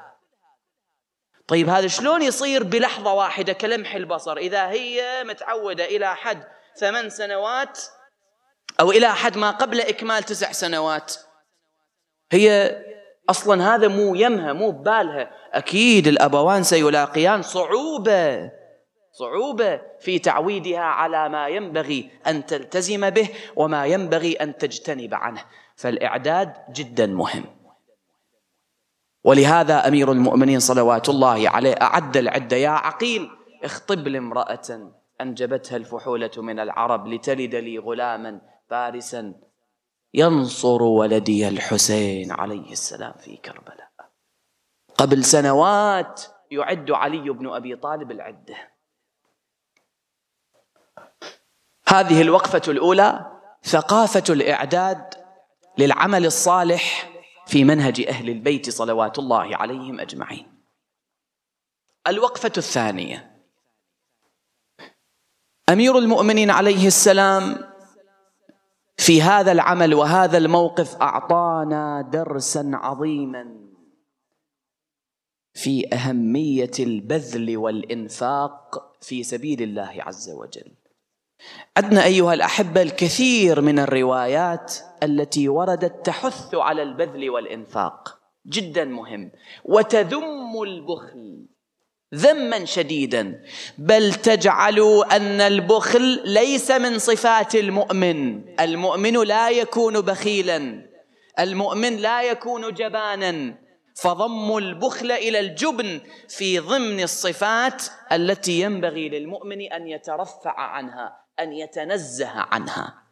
طيب 1.48 1.68
هذا 1.68 1.86
شلون 1.86 2.22
يصير 2.22 2.62
بلحظة 2.62 3.12
واحدة 3.12 3.52
كلمح 3.52 3.94
البصر؟ 3.94 4.36
إذا 4.36 4.66
هي 4.66 5.24
متعودة 5.24 5.84
إلى 5.84 6.16
حد 6.16 6.44
ثمان 6.76 7.10
سنوات 7.10 7.80
أو 8.80 8.90
إلى 8.90 9.14
حد 9.14 9.36
ما 9.36 9.50
قبل 9.50 9.80
إكمال 9.80 10.22
تسع 10.22 10.52
سنوات. 10.52 11.14
هي 12.32 12.76
أصلا 13.30 13.74
هذا 13.74 13.88
مو 13.88 14.14
يمها 14.14 14.52
مو 14.52 14.70
ببالها. 14.70 15.30
أكيد 15.52 16.08
الأبوان 16.08 16.62
سيلاقيان 16.62 17.42
صعوبة 17.42 18.50
صعوبة 19.12 19.80
في 20.00 20.18
تعويدها 20.18 20.80
على 20.80 21.28
ما 21.28 21.48
ينبغي 21.48 22.10
أن 22.26 22.46
تلتزم 22.46 23.10
به 23.10 23.28
وما 23.56 23.86
ينبغي 23.86 24.32
أن 24.32 24.56
تجتنب 24.56 25.14
عنه. 25.14 25.44
فالإعداد 25.76 26.52
جدا 26.72 27.06
مهم. 27.06 27.44
ولهذا 29.24 29.88
أمير 29.88 30.12
المؤمنين 30.12 30.60
صلوات 30.60 31.08
الله 31.08 31.50
عليه 31.50 31.72
أعد 31.72 32.16
العدة 32.16 32.56
يا 32.56 32.70
عقيل 32.70 33.30
اخطب 33.64 34.08
لامرأة 34.08 34.92
أنجبتها 35.20 35.76
الفحولة 35.76 36.30
من 36.36 36.60
العرب 36.60 37.06
لتلد 37.08 37.54
لي 37.54 37.78
غلاما 37.78 38.40
فارسا 38.68 39.34
ينصر 40.14 40.82
ولدي 40.82 41.48
الحسين 41.48 42.32
عليه 42.32 42.72
السلام 42.72 43.12
في 43.12 43.36
كربلاء. 43.36 43.90
قبل 44.98 45.24
سنوات 45.24 46.22
يعد 46.50 46.90
علي 46.90 47.30
بن 47.30 47.48
أبي 47.48 47.76
طالب 47.76 48.10
العدة. 48.10 48.56
هذه 51.88 52.22
الوقفة 52.22 52.62
الأولى 52.68 53.40
ثقافة 53.62 54.24
الإعداد 54.30 55.14
للعمل 55.78 56.26
الصالح 56.26 57.12
في 57.46 57.64
منهج 57.64 58.00
أهل 58.08 58.28
البيت 58.28 58.70
صلوات 58.70 59.18
الله 59.18 59.56
عليهم 59.56 60.00
أجمعين. 60.00 60.64
الوقفة 62.06 62.52
الثانية. 62.56 63.42
أمير 65.68 65.98
المؤمنين 65.98 66.50
عليه 66.50 66.86
السلام 66.86 67.75
في 68.96 69.22
هذا 69.22 69.52
العمل 69.52 69.94
وهذا 69.94 70.38
الموقف 70.38 70.96
أعطانا 70.96 72.10
درسا 72.12 72.70
عظيما 72.74 73.66
في 75.54 75.94
أهمية 75.94 76.70
البذل 76.80 77.56
والإنفاق 77.56 78.92
في 79.00 79.22
سبيل 79.22 79.62
الله 79.62 79.94
عز 79.98 80.30
وجل. 80.30 80.72
عندنا 81.76 82.04
أيها 82.04 82.34
الأحبة 82.34 82.82
الكثير 82.82 83.60
من 83.60 83.78
الروايات 83.78 84.74
التي 85.02 85.48
وردت 85.48 86.06
تحث 86.06 86.54
على 86.54 86.82
البذل 86.82 87.30
والإنفاق 87.30 88.18
جدا 88.46 88.84
مهم 88.84 89.32
وتذم 89.64 90.62
البخل. 90.62 91.46
ذما 92.14 92.64
شديدا. 92.64 93.42
بل 93.78 94.14
تجعلوا 94.14 95.16
أن 95.16 95.40
البخل 95.40 96.22
ليس 96.24 96.70
من 96.70 96.98
صفات 96.98 97.54
المؤمن. 97.54 98.44
المؤمن 98.60 99.22
لا 99.22 99.50
يكون 99.50 100.00
بخيلا. 100.00 100.88
المؤمن 101.38 101.96
لا 101.96 102.22
يكون 102.22 102.74
جبانا. 102.74 103.58
فضم 103.96 104.56
البخل 104.56 105.12
إلى 105.12 105.40
الجبن 105.40 106.00
في 106.28 106.58
ضمن 106.58 107.02
الصفات 107.02 107.82
التي 108.12 108.60
ينبغي 108.60 109.08
للمؤمن 109.08 109.72
أن 109.72 109.88
يترفع 109.88 110.60
عنها 110.60 111.20
أن 111.40 111.52
يتنزه 111.52 112.30
عنها. 112.30 113.02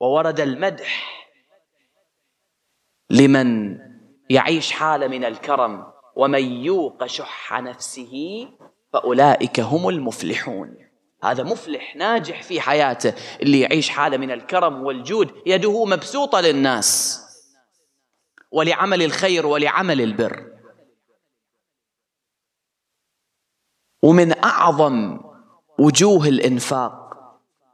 وورد 0.00 0.40
المدح 0.40 1.24
لمن 3.10 3.78
يعيش 4.30 4.72
حالة 4.72 5.06
من 5.06 5.24
الكرم. 5.24 5.97
ومن 6.18 6.44
يوق 6.64 7.06
شح 7.06 7.60
نفسه 7.60 8.48
فأولئك 8.92 9.60
هم 9.60 9.88
المفلحون. 9.88 10.76
هذا 11.22 11.42
مفلح 11.42 11.96
ناجح 11.96 12.42
في 12.42 12.60
حياته 12.60 13.14
اللي 13.42 13.60
يعيش 13.60 13.88
حالة 13.88 14.16
من 14.16 14.30
الكرم 14.30 14.82
والجود 14.82 15.32
يده 15.46 15.84
مبسوطة 15.84 16.40
للناس. 16.40 17.20
ولعمل 18.52 19.02
الخير 19.02 19.46
ولعمل 19.46 20.00
البر. 20.00 20.52
ومن 24.02 24.44
أعظم 24.44 25.20
وجوه 25.78 26.28
الإنفاق 26.28 27.08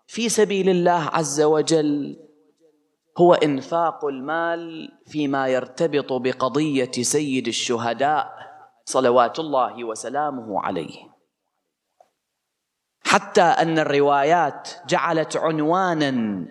في 0.06 0.28
سبيل 0.28 0.68
الله 0.68 1.10
عز 1.12 1.40
وجل 1.40 2.23
هو 3.18 3.34
إنفاق 3.34 4.04
المال 4.04 4.88
فيما 5.06 5.48
يرتبط 5.48 6.12
بقضية 6.12 6.92
سيد 6.92 7.48
الشهداء 7.48 8.34
صلوات 8.84 9.38
الله 9.38 9.84
وسلامه 9.84 10.60
عليه. 10.60 11.14
حتى 13.04 13.42
أن 13.42 13.78
الروايات 13.78 14.70
جعلت 14.88 15.36
عنوانا 15.36 16.44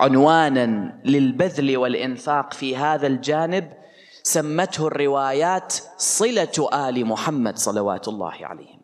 عنوانا 0.00 1.00
للبذل 1.04 1.76
والإنفاق 1.76 2.52
في 2.52 2.76
هذا 2.76 3.06
الجانب 3.06 3.72
سمته 4.22 4.86
الروايات 4.86 5.74
صلة 5.96 6.88
آل 6.88 7.06
محمد 7.06 7.56
صلوات 7.56 8.08
الله 8.08 8.46
عليهم 8.46 8.75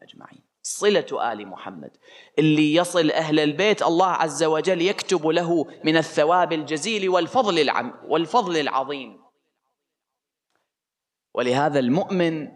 صلة 0.62 1.33
آل 1.33 1.48
محمد. 1.48 1.90
اللي 2.38 2.75
يصل 2.75 3.11
أهل 3.11 3.40
البيت 3.40 3.83
الله 3.83 4.07
عز 4.07 4.44
وجل 4.44 4.83
يكتب 4.83 5.27
له 5.27 5.66
من 5.85 5.96
الثواب 5.96 6.53
الجزيل 6.53 7.09
والفضل 7.09 7.59
العم 7.59 7.94
والفضل 8.05 8.57
العظيم. 8.57 9.22
ولهذا 11.35 11.79
المؤمن 11.79 12.48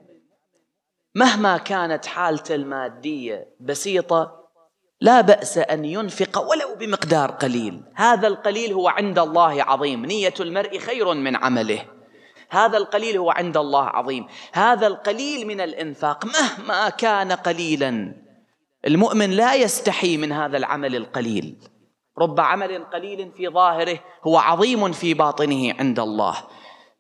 مهما 1.15 1.57
كانت 1.57 2.07
حالته 2.07 2.55
المادية 2.55 3.57
بسيطة 3.61 4.51
لا 5.01 5.21
بأس 5.21 5.59
أن 5.59 5.85
ينفق 5.85 6.39
ولو 6.51 6.75
بمقدار 6.75 7.31
قليل. 7.31 7.85
هذا 7.95 8.29
القليل 8.29 8.73
هو 8.73 8.89
عند 8.89 9.19
الله 9.19 9.63
عظيم. 9.63 10.07
نية 10.07 10.35
المرء 10.41 10.79
خير 10.79 11.15
من 11.15 11.37
عمله. 11.37 11.96
هذا 12.51 12.77
القليل 12.77 13.17
هو 13.17 13.31
عند 13.31 13.57
الله 13.57 13.85
عظيم. 13.85 14.27
هذا 14.53 14.87
القليل 14.87 15.47
من 15.47 15.61
الإنفاق 15.61 16.25
مهما 16.27 16.89
كان 16.89 17.33
قليلا 17.33 18.15
المؤمن 18.87 19.31
لا 19.31 19.55
يستحي 19.55 20.17
من 20.17 20.33
هذا 20.33 20.57
العمل 20.57 20.97
القليل. 20.97 21.57
رب 22.19 22.41
عمل 22.41 22.85
قليل 22.85 23.33
في 23.37 23.49
ظاهره 23.49 23.99
هو 24.25 24.39
عظيم 24.39 24.93
في 24.93 25.15
باطنه 25.15 25.75
عند 25.79 26.01
الله. 26.01 26.37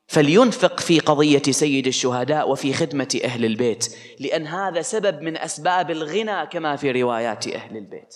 فلينفق 0.08 0.80
في 0.80 0.98
قضية 1.00 1.42
سيد 1.42 1.86
الشهداء 1.86 2.50
وفي 2.50 2.72
خدمة 2.72 3.20
أهل 3.24 3.44
البيت 3.44 3.96
لأن 4.20 4.46
هذا 4.46 4.82
سبب 4.82 5.22
من 5.22 5.36
أسباب 5.36 5.90
الغنى 5.90 6.46
كما 6.46 6.76
في 6.76 7.02
روايات 7.02 7.48
أهل 7.48 7.76
البيت. 7.76 8.14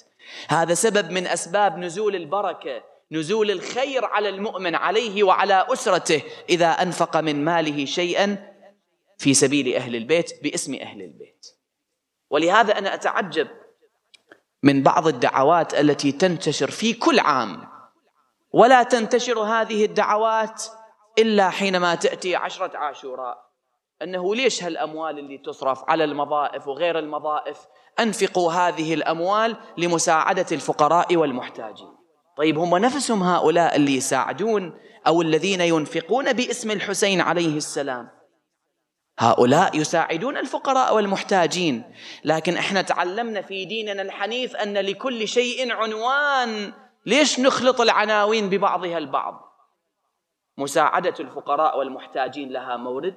هذا 0.48 0.74
سبب 0.74 1.10
من 1.10 1.26
أسباب 1.26 1.78
نزول 1.78 2.16
البركة 2.16 2.89
نزول 3.12 3.50
الخير 3.50 4.04
على 4.04 4.28
المؤمن 4.28 4.74
عليه 4.74 5.22
وعلى 5.22 5.66
أسرته 5.68 6.22
إذا 6.48 6.70
أنفق 6.70 7.16
من 7.16 7.44
ماله 7.44 7.84
شيئا 7.84 8.50
في 9.18 9.34
سبيل 9.34 9.74
أهل 9.74 9.96
البيت 9.96 10.42
باسم 10.42 10.74
أهل 10.74 11.02
البيت. 11.02 11.46
ولهذا 12.30 12.78
أنا 12.78 12.94
أتعجب 12.94 13.48
من 14.62 14.82
بعض 14.82 15.06
الدعوات 15.06 15.74
التي 15.74 16.12
تنتشر 16.12 16.70
في 16.70 16.94
كل 16.94 17.18
عام. 17.18 17.68
ولا 18.52 18.82
تنتشر 18.82 19.38
هذه 19.38 19.84
الدعوات 19.84 20.64
إلا 21.18 21.50
حينما 21.50 21.94
تأتي 21.94 22.36
عشرة 22.36 22.76
عاشوراء. 22.76 23.50
أنه 24.02 24.34
ليش 24.34 24.64
هالأموال 24.64 25.18
اللي 25.18 25.38
تصرف 25.38 25.84
على 25.88 26.04
المضائف 26.04 26.68
وغير 26.68 26.98
المضائف 26.98 27.58
أنفقوا 28.00 28.52
هذه 28.52 28.94
الأموال 28.94 29.56
لمساعدة 29.78 30.46
الفقراء 30.52 31.16
والمحتاجين. 31.16 31.99
طيب 32.40 32.58
هم 32.58 32.76
نفسهم 32.76 33.22
هؤلاء 33.22 33.76
اللي 33.76 33.96
يساعدون 33.96 34.78
أو 35.06 35.22
الذين 35.22 35.60
ينفقون 35.60 36.32
باسم 36.32 36.70
الحسين 36.70 37.20
عليه 37.20 37.56
السلام؟ 37.56 38.08
هؤلاء 39.18 39.76
يساعدون 39.76 40.36
الفقراء 40.36 40.94
والمحتاجين 40.94 41.94
لكن 42.24 42.56
إحنا 42.56 42.82
تعلمنا 42.82 43.42
في 43.42 43.64
ديننا 43.64 44.02
الحنيف 44.02 44.56
أن 44.56 44.78
لكل 44.78 45.28
شيء 45.28 45.72
عنوان. 45.72 46.72
ليش 47.06 47.40
نخلط 47.40 47.80
العناوين 47.80 48.50
ببعضها 48.50 48.98
البعض؟ 48.98 49.40
مساعدة 50.58 51.14
الفقراء 51.20 51.78
والمحتاجين 51.78 52.48
لها 52.48 52.76
مورد. 52.76 53.14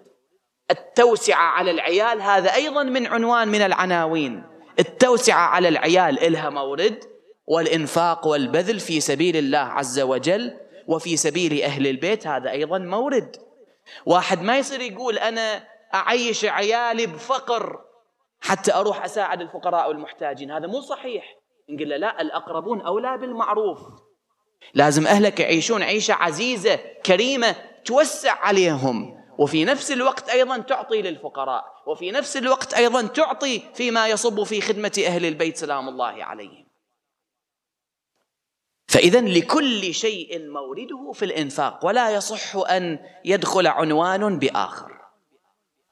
التوسعة 0.71 1.45
على 1.45 1.71
العيال 1.71 2.21
هذا 2.21 2.53
أيضا 2.53 2.83
من 2.83 3.07
عنوان 3.07 3.47
من 3.47 3.61
العناوين. 3.61 4.43
التوسعة 4.79 5.47
على 5.47 5.67
العيال 5.67 6.19
إلها 6.19 6.49
مورد. 6.49 7.12
والإنفاق 7.47 8.27
والبذل 8.27 8.79
في 8.79 8.99
سبيل 8.99 9.37
الله 9.37 9.57
عز 9.57 9.99
وجل 9.99 10.57
وفي 10.87 11.17
سبيل 11.17 11.61
أهل 11.61 11.87
البيت 11.87 12.27
هذا 12.27 12.51
أيضا 12.51 12.77
مورد. 12.77 13.35
واحد 14.05 14.41
ما 14.41 14.57
يصير 14.57 14.81
يقول 14.81 15.17
أنا 15.17 15.63
أعيش 15.93 16.45
عيالي 16.45 17.05
بفقر 17.05 17.79
حتى 18.41 18.73
أروح 18.73 19.03
أساعد 19.03 19.41
الفقراء 19.41 19.89
والمحتاجين. 19.89 20.51
هذا 20.51 20.67
مو 20.67 20.81
صحيح. 20.81 21.23
نقول 21.69 21.89
له 21.89 21.97
لا 21.97 22.21
الأقربون 22.21 22.81
أولى 22.81 23.17
بالمعروف. 23.17 23.79
لازم 24.73 25.07
أهلك 25.07 25.39
يعيشون 25.39 25.83
عيشة 25.83 26.13
عزيزة 26.13 26.75
كريمة 27.05 27.55
توسع 27.85 28.31
عليهم. 28.31 29.23
وفي 29.37 29.65
نفس 29.65 29.91
الوقت 29.91 30.29
أيضا 30.29 30.57
تعطي 30.57 31.01
للفقراء. 31.01 31.63
وفي 31.87 32.11
نفس 32.11 32.37
الوقت 32.37 32.73
أيضا 32.73 33.01
تعطي 33.07 33.61
فيما 33.73 34.07
يصب 34.07 34.43
في 34.43 34.61
خدمة 34.61 35.03
أهل 35.07 35.25
البيت 35.25 35.57
سلام 35.57 35.89
الله 35.89 36.23
عليهم. 36.23 36.62
فإذا 38.87 39.21
لكل 39.21 39.93
شيء 39.93 40.49
مورده 40.49 41.11
في 41.11 41.25
الإنفاق 41.25 41.85
ولا 41.85 42.09
يصح 42.11 42.55
أن 42.55 42.99
يدخل 43.25 43.67
عنوان 43.67 44.39
بآخر. 44.39 44.91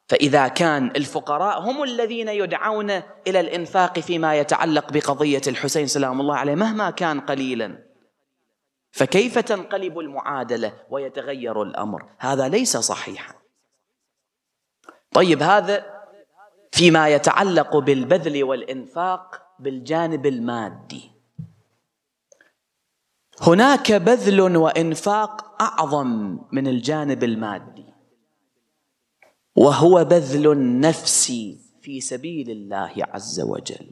فإذا 0.08 0.48
كان 0.48 0.88
الفقراء 0.96 1.60
هم 1.60 1.84
الذين 1.84 2.28
يدعون 2.28 2.90
إلى 3.28 3.40
الإنفاق 3.40 4.00
فيما 4.00 4.36
يتعلق 4.36 4.92
بقضية 4.92 5.42
الحسين 5.48 5.88
سلام 5.88 6.22
الله 6.22 6.36
عليه 6.36 6.56
مهما 6.56 6.90
كان 6.90 7.20
قليلاً. 7.20 7.92
فكيف 8.92 9.40
تنقلب 9.40 10.00
المعادلة 10.00 10.74
ويتغير 10.90 11.62
الأمر؟ 11.64 12.06
هذا 12.18 12.48
ليس 12.48 12.78
صحيحا. 12.78 13.36
طيب 15.12 15.44
هذا 15.44 16.02
فيما 16.72 17.10
يتعلق 17.10 17.78
بالبذل 17.78 18.44
والإنفاق 18.44 19.42
بالجانب 19.60 20.26
المادي. 20.26 21.11
هناك 23.44 23.92
بذل 23.92 24.58
وإنفاق 24.58 25.62
أعظم 25.62 26.40
من 26.52 26.68
الجانب 26.68 27.24
المادي 27.24 27.86
وهو 29.56 30.04
بذل 30.04 30.52
النفس 30.52 31.34
في 31.82 32.02
سبيل 32.02 32.50
الله 32.50 32.94
عز 32.98 33.42
وجل. 33.42 33.92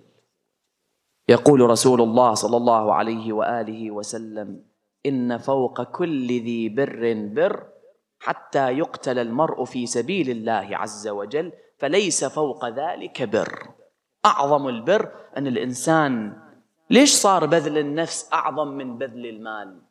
يقول 1.29 1.61
رسول 1.61 2.01
الله 2.01 2.33
صلى 2.33 2.57
الله 2.57 2.93
عليه 2.93 3.33
وآله 3.33 3.91
وسلم 3.91 4.63
إن 5.05 5.37
فوق 5.37 5.83
كل 5.83 6.27
ذي 6.27 6.69
بر 6.69 7.13
بر 7.35 7.65
حتى 8.19 8.77
يقتل 8.77 9.19
المرء 9.19 9.65
في 9.65 9.85
سبيل 9.85 10.29
الله 10.29 10.77
عز 10.77 11.07
وجل 11.07 11.51
فليس 11.77 12.25
فوق 12.25 12.69
ذلك 12.69 13.23
بر. 13.23 13.69
أعظم 14.25 14.67
البر 14.67 15.11
أن 15.37 15.47
الإنسان 15.47 16.33
ليش 16.91 17.13
صار 17.13 17.45
بذل 17.45 17.77
النفس 17.77 18.29
أعظم 18.33 18.67
من 18.67 18.97
بذل 18.97 19.25
المال؟ 19.25 19.81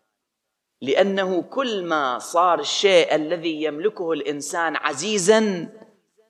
لأنه 0.82 1.42
كل 1.42 1.84
ما 1.84 2.18
صار 2.18 2.60
الشيء 2.60 3.14
الذي 3.14 3.62
يملكه 3.62 4.12
الإنسان 4.12 4.76
عزيزا 4.76 5.68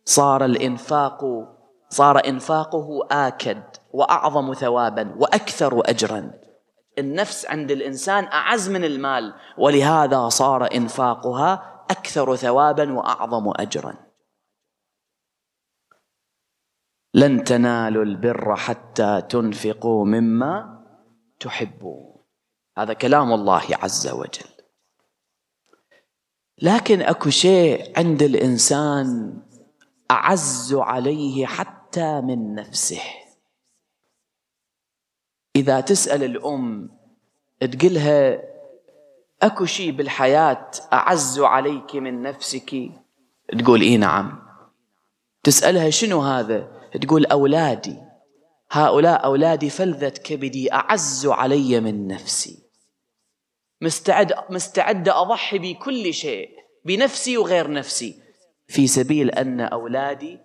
صار 0.04 0.44
الإنفاق 0.44 1.24
صار 1.88 2.26
إنفاقه 2.26 3.07
آكد 3.11 3.62
وأعظم 3.92 4.54
ثوابا 4.54 5.14
وأكثر 5.18 5.83
أجرا. 5.85 6.31
النفس 6.98 7.46
عند 7.46 7.70
الإنسان 7.70 8.24
أعز 8.24 8.70
من 8.70 8.85
المال 8.85 9.35
ولهذا 9.59 10.28
صار 10.28 10.68
إنفاقها 10.74 11.83
أكثر 11.90 12.37
ثوابا 12.37 12.92
وأعظم 12.92 13.52
اجرا. 13.57 14.08
لن 17.18 17.44
تنالوا 17.44 18.04
البر 18.04 18.57
حتى 18.57 19.22
تنفقوا 19.28 20.04
مما 20.07 20.85
تحبون. 21.40 22.14
هذا 22.78 22.92
كلام 22.92 23.33
الله 23.33 23.62
عز 23.83 24.09
وجل. 24.09 24.50
لكن 26.62 27.02
أكو 27.02 27.31
شيء 27.31 27.98
عند 27.98 28.22
الإنسان 28.22 29.38
أعز 30.11 30.74
عليه 30.74 31.46
حتى 31.46 32.20
من 32.20 32.54
نفسه. 32.54 33.02
إذا 35.57 35.81
تسأل 35.81 36.24
الأم 36.24 36.90
تقلها 37.61 38.42
أكو 39.42 39.64
شيء 39.64 39.90
بالحياة 39.90 40.70
أعز 40.92 41.40
عليك 41.40 41.96
من 41.96 42.22
نفسك؟ 42.22 42.90
تقول 43.59 43.81
إيه 43.81 43.96
نعم. 43.96 44.42
تسألها 45.42 45.90
شنو 45.90 46.20
هذا؟ 46.20 46.78
تقول 46.92 47.27
أولادي 47.27 47.96
هؤلاء 48.70 49.24
أولادي 49.24 49.70
فلذة 49.70 50.09
كبدي 50.09 50.72
أعز 50.72 51.27
علي 51.27 51.81
من 51.81 52.07
نفسي. 52.09 52.68
مستعد 53.81 54.35
مستعدة 54.51 55.20
أضحي 55.20 55.59
بكل 55.59 56.14
شيء 56.14 56.48
بنفسي 56.85 57.38
وغير 57.38 57.70
نفسي. 57.70 58.22
في 58.68 58.87
سبيل 58.87 59.31
أن 59.31 59.61
أولادي 59.61 60.38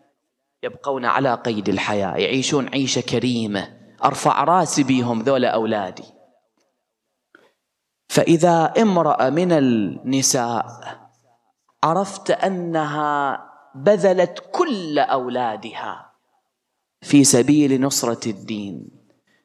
يبقون 0.63 1.05
على 1.05 1.33
قيد 1.33 1.69
الحياة 1.69 2.15
يعيشون 2.17 2.69
عيشة 2.69 3.01
كريمة 3.01 3.77
أرفع 4.03 4.43
رأسي 4.43 4.83
بيهم 4.83 5.21
ذولا 5.21 5.49
أولادي. 5.49 6.05
فإذا 8.07 8.73
امرأة 8.77 9.29
من 9.29 9.51
النساء 9.51 10.65
عرفت 11.83 12.31
أنها 12.31 13.43
بذلت 13.75 14.43
كل 14.51 14.99
أولادها 14.99 16.12
في 17.03 17.23
سبيل 17.23 17.81
نصرة 17.81 18.29
الدين. 18.29 18.89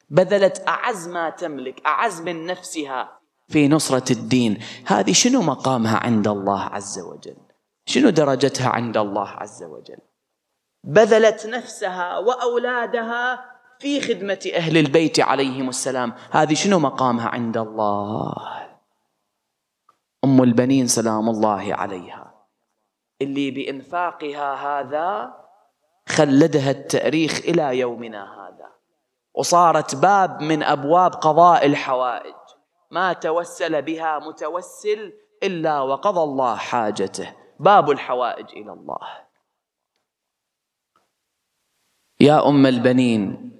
بذلت 0.09 0.63
أعز 0.67 1.07
ما 1.07 1.29
تملك 1.29 1.85
أعز 1.85 2.21
من 2.21 2.45
نفسها 2.45 3.19
في 3.47 3.67
نصرة 3.67 4.11
الدين. 4.11 4.57
هذه 4.85 5.13
شنو 5.13 5.41
مقامها 5.41 5.97
عند 5.97 6.27
الله 6.27 6.61
عز 6.61 6.99
وجل؟ 6.99 7.37
شنو 7.85 8.09
درجتها 8.09 8.69
عند 8.69 8.97
الله 8.97 9.27
عز 9.27 9.63
وجل؟ 9.63 9.97
بذلت 10.83 11.45
نفسها 11.45 12.17
وأولادها 12.17 13.45
في 13.79 14.01
خدمة 14.01 14.51
أهل 14.55 14.77
البيت 14.77 15.19
عليهم 15.19 15.69
السلام. 15.69 16.13
هذه 16.31 16.53
شنو 16.53 16.79
مقامها 16.79 17.27
عند 17.27 17.57
الله؟ 17.57 18.35
أم 20.23 20.43
البنين 20.43 20.87
سلام 20.87 21.29
الله 21.29 21.73
عليها. 21.73 22.33
اللي 23.21 23.51
بإنفاقها 23.51 24.55
هذا 24.55 25.33
خلدها 26.09 26.71
التاريخ 26.71 27.39
إلى 27.39 27.79
يومنا 27.79 28.23
هذا. 28.23 28.69
وصارت 29.33 29.95
باب 29.95 30.41
من 30.41 30.63
أبواب 30.63 31.11
قضاء 31.11 31.65
الحوائج. 31.65 32.35
ما 32.91 33.13
توسل 33.13 33.81
بها 33.81 34.19
متوسل 34.19 35.13
إلا 35.43 35.81
وقضى 35.81 36.19
الله 36.19 36.55
حاجته. 36.55 37.35
باب 37.59 37.91
الحوائج 37.91 38.45
إلى 38.51 38.73
الله. 38.73 38.99
يا 42.19 42.47
أم 42.49 42.65
البنين 42.65 43.51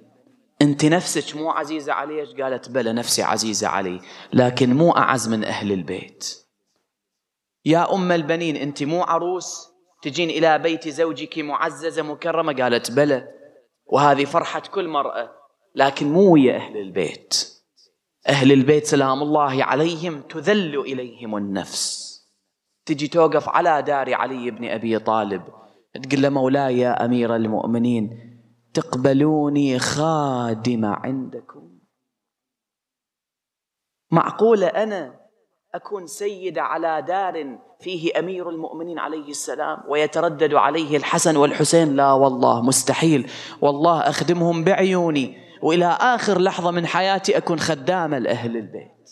أنت 0.62 0.84
نفسك 0.84 1.36
مو 1.36 1.50
عزيزة 1.50 1.92
علي؟ 1.92 2.42
قالت؟ 2.42 2.68
بلى 2.68 2.92
نفسي 2.92 3.22
عزيزة 3.22 3.68
علي 3.68 4.00
لكن 4.32 4.74
مو 4.74 4.90
أعز 4.90 5.28
من 5.28 5.44
أهل 5.44 5.72
البيت. 5.72 6.46
يا 7.64 7.94
أم 7.94 8.12
البنين 8.12 8.56
أنت 8.56 8.82
مو 8.82 9.02
عروس؟ 9.02 9.69
تجين 10.02 10.30
إلى 10.30 10.58
بيت 10.58 10.88
زوجك 10.88 11.38
معززة 11.38 12.02
مكرمة؟ 12.02 12.52
قالت 12.52 12.90
بلى. 12.90 13.28
وهذه 13.86 14.24
فرحة 14.24 14.60
كل 14.60 14.88
مرأة 14.88 15.30
لكن 15.74 16.12
مو 16.12 16.32
ويا 16.32 16.56
أهل 16.56 16.76
البيت. 16.76 17.50
أهل 18.28 18.52
البيت 18.52 18.86
سلام 18.86 19.22
الله 19.22 19.64
عليهم 19.64 20.20
تذل 20.20 20.80
إليهم 20.80 21.36
النفس. 21.36 22.10
تجي 22.86 23.08
توقف 23.08 23.48
على 23.48 23.82
دار 23.82 24.14
علي 24.14 24.50
بن 24.50 24.64
أبي 24.64 24.98
طالب 24.98 25.42
تقول 26.02 26.22
له 26.22 26.28
مولاي 26.28 26.78
يا 26.78 27.04
أمير 27.04 27.36
المؤمنين 27.36 28.10
تقبلوني 28.74 29.78
خادمة 29.78 30.88
عندكم. 30.88 31.78
معقولة 34.10 34.66
أنا 34.66 35.19
أكون 35.74 36.06
سيدة 36.06 36.62
على 36.62 37.02
دار 37.02 37.58
فيه 37.80 38.18
أمير 38.18 38.50
المؤمنين 38.50 38.98
عليه 38.98 39.28
السلام 39.28 39.82
ويتردد 39.88 40.54
عليه 40.54 40.96
الحسن 40.96 41.36
والحسين. 41.36 41.96
لا 41.96 42.12
والله 42.12 42.62
مستحيل. 42.62 43.30
والله 43.60 44.00
أخدمهم 44.00 44.64
بعيوني 44.64 45.36
وإلى 45.62 45.86
آخر 46.00 46.38
لحظة 46.38 46.70
من 46.70 46.86
حياتي 46.86 47.36
أكون 47.36 47.58
خدامة 47.60 48.18
لأهل 48.18 48.56
البيت. 48.56 49.10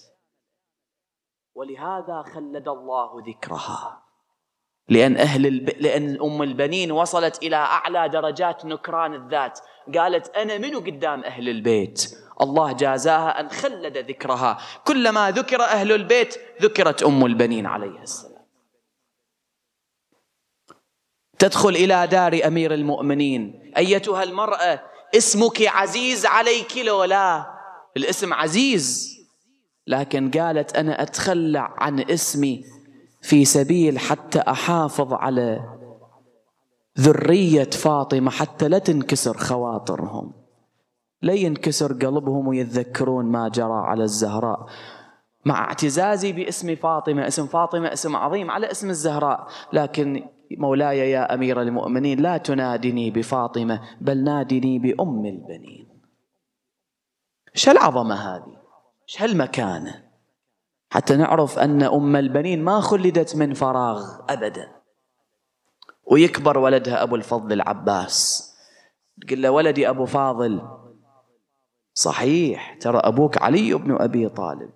ولهذا 1.55 2.23
خلد 2.35 2.69
الله 2.69 3.11
ذكرها. 3.29 4.03
لأن 4.89 5.17
أهل 5.17 5.47
الب... 5.47 5.71
لأن 5.81 6.21
أم 6.23 6.43
البنين 6.43 6.93
وصلت 6.93 7.43
إلى 7.43 7.57
أعلى 7.57 8.09
درجات 8.09 8.65
نكران 8.65 9.15
الذات. 9.15 9.61
قالت 9.97 10.37
أنا 10.37 10.59
منو 10.59 10.79
قدام 10.79 11.25
أهل 11.25 11.49
البيت؟ 11.49 12.19
الله 12.41 12.73
جازاها 12.73 13.41
أن 13.41 13.49
خلد 13.49 13.99
ذكرها. 13.99 14.59
كلما 14.85 15.31
ذكر 15.31 15.63
أهل 15.63 15.93
البيت 15.93 16.35
ذكرت 16.63 17.03
أم 17.03 17.27
البنين 17.27 17.67
عليها 17.67 18.03
السلام. 18.03 18.45
تدخل 21.39 21.69
إلى 21.69 22.07
دار 22.07 22.41
أمير 22.47 22.75
المؤمنين. 22.75 23.73
أيتها 23.77 24.23
المرأة 24.23 24.83
اسمك 25.17 25.63
عزيز 25.63 26.27
عليك 26.27 26.77
لو 26.77 27.05
لا 27.05 27.47
الاسم 27.97 28.35
عزيز. 28.35 29.19
لكن 29.87 30.31
قالت 30.31 30.77
أنا 30.77 31.03
أتخلى 31.03 31.69
عن 31.77 32.01
اسمي 32.01 32.65
في 33.23 33.45
سبيل 33.45 33.99
حتى 33.99 34.39
أحافظ 34.39 35.13
على 35.13 35.78
ذرية 37.01 37.71
فاطمة 37.71 38.31
حتى 38.31 38.69
لا 38.69 38.79
تنكسر 38.79 39.37
خواطرهم. 39.37 40.33
لا 41.23 41.33
ينكسر 41.33 41.93
قلبهم 41.93 42.49
ويتذكرون 42.49 43.25
ما 43.25 43.49
جرى 43.49 43.83
على 43.85 44.03
الزهراء. 44.05 44.67
مع 45.45 45.59
اعتزازي 45.65 46.33
باسم 46.33 46.75
فاطمة 46.75 47.27
اسم 47.27 47.47
فاطمة 47.47 47.93
اسم 47.93 48.17
عظيم 48.17 48.51
على 48.51 48.71
اسم 48.71 48.91
الزهراء. 48.91 49.47
لكن 49.73 50.29
مولاي 50.59 51.11
يا 51.11 51.35
أمير 51.35 51.63
المؤمنين 51.63 52.21
لا 52.21 52.37
تنادني 52.37 53.11
بفاطمة 53.11 53.81
بل 54.01 54.25
نادني 54.25 54.79
بأم 54.79 55.27
البنين. 55.27 55.89
إيش 57.55 57.69
العظمه 57.69 58.15
هذه؟ 58.15 58.57
إيش 59.09 59.23
هالمكانه 59.23 60.05
حتى 60.91 61.17
نعرف 61.17 61.59
أن 61.59 61.83
أم 61.83 62.17
البنين 62.17 62.65
ما 62.65 62.81
خلدت 62.81 63.37
من 63.37 63.55
فراغ 63.55 64.21
أبدا. 64.29 64.78
ويكبر 66.11 66.59
ولدها 66.59 67.03
أبو 67.03 67.17
الفضل 67.17 67.53
العباس. 67.53 68.49
تقول 69.27 69.43
له 69.43 69.51
ولدي 69.51 69.89
أبو 69.89 70.07
فاضل. 70.07 70.63
صحيح 71.95 72.75
ترى 72.81 72.99
أبوك 72.99 73.43
علي 73.43 73.75
بن 73.75 73.97
أبي 74.01 74.29
طالب. 74.29 74.71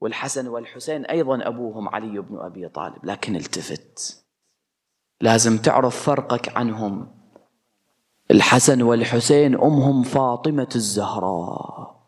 والحسن 0.00 0.48
والحسين 0.48 1.04
أيضا 1.04 1.48
أبوهم 1.48 1.88
علي 1.88 2.20
بن 2.20 2.38
أبي 2.38 2.68
طالب 2.68 3.04
لكن 3.04 3.36
التفت. 3.36 4.24
لازم 5.20 5.58
تعرف 5.58 6.02
فرقك 6.02 6.56
عنهم. 6.56 7.14
الحسن 8.30 8.82
والحسين 8.82 9.54
أمهم 9.54 10.02
فاطمة 10.02 10.68
الزهراء. 10.74 12.06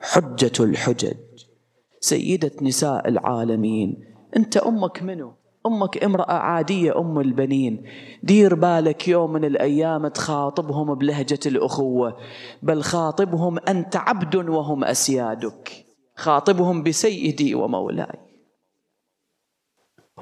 حجة 0.00 0.52
الحجج. 0.60 1.16
سيدة 2.00 2.52
نساء 2.62 3.08
العالمين 3.08 4.14
أنت 4.36 4.56
أمك 4.56 5.02
منو؟ 5.02 5.39
أمك 5.66 6.04
امرأة 6.04 6.32
عادية 6.32 6.98
أم 6.98 7.20
البنين. 7.20 7.84
دير 8.22 8.54
بالك 8.54 9.08
يوم 9.08 9.32
من 9.32 9.44
الأيام 9.44 10.08
تخاطبهم 10.08 10.94
بلهجة 10.94 11.38
الأخوة 11.46 12.16
بل 12.62 12.82
خاطبهم 12.82 13.58
أنت 13.58 13.96
عبد 13.96 14.36
وهم 14.36 14.84
أسيادك. 14.84 15.86
خاطبهم 16.16 16.82
بسيدي 16.82 17.54
ومولاي. 17.54 18.18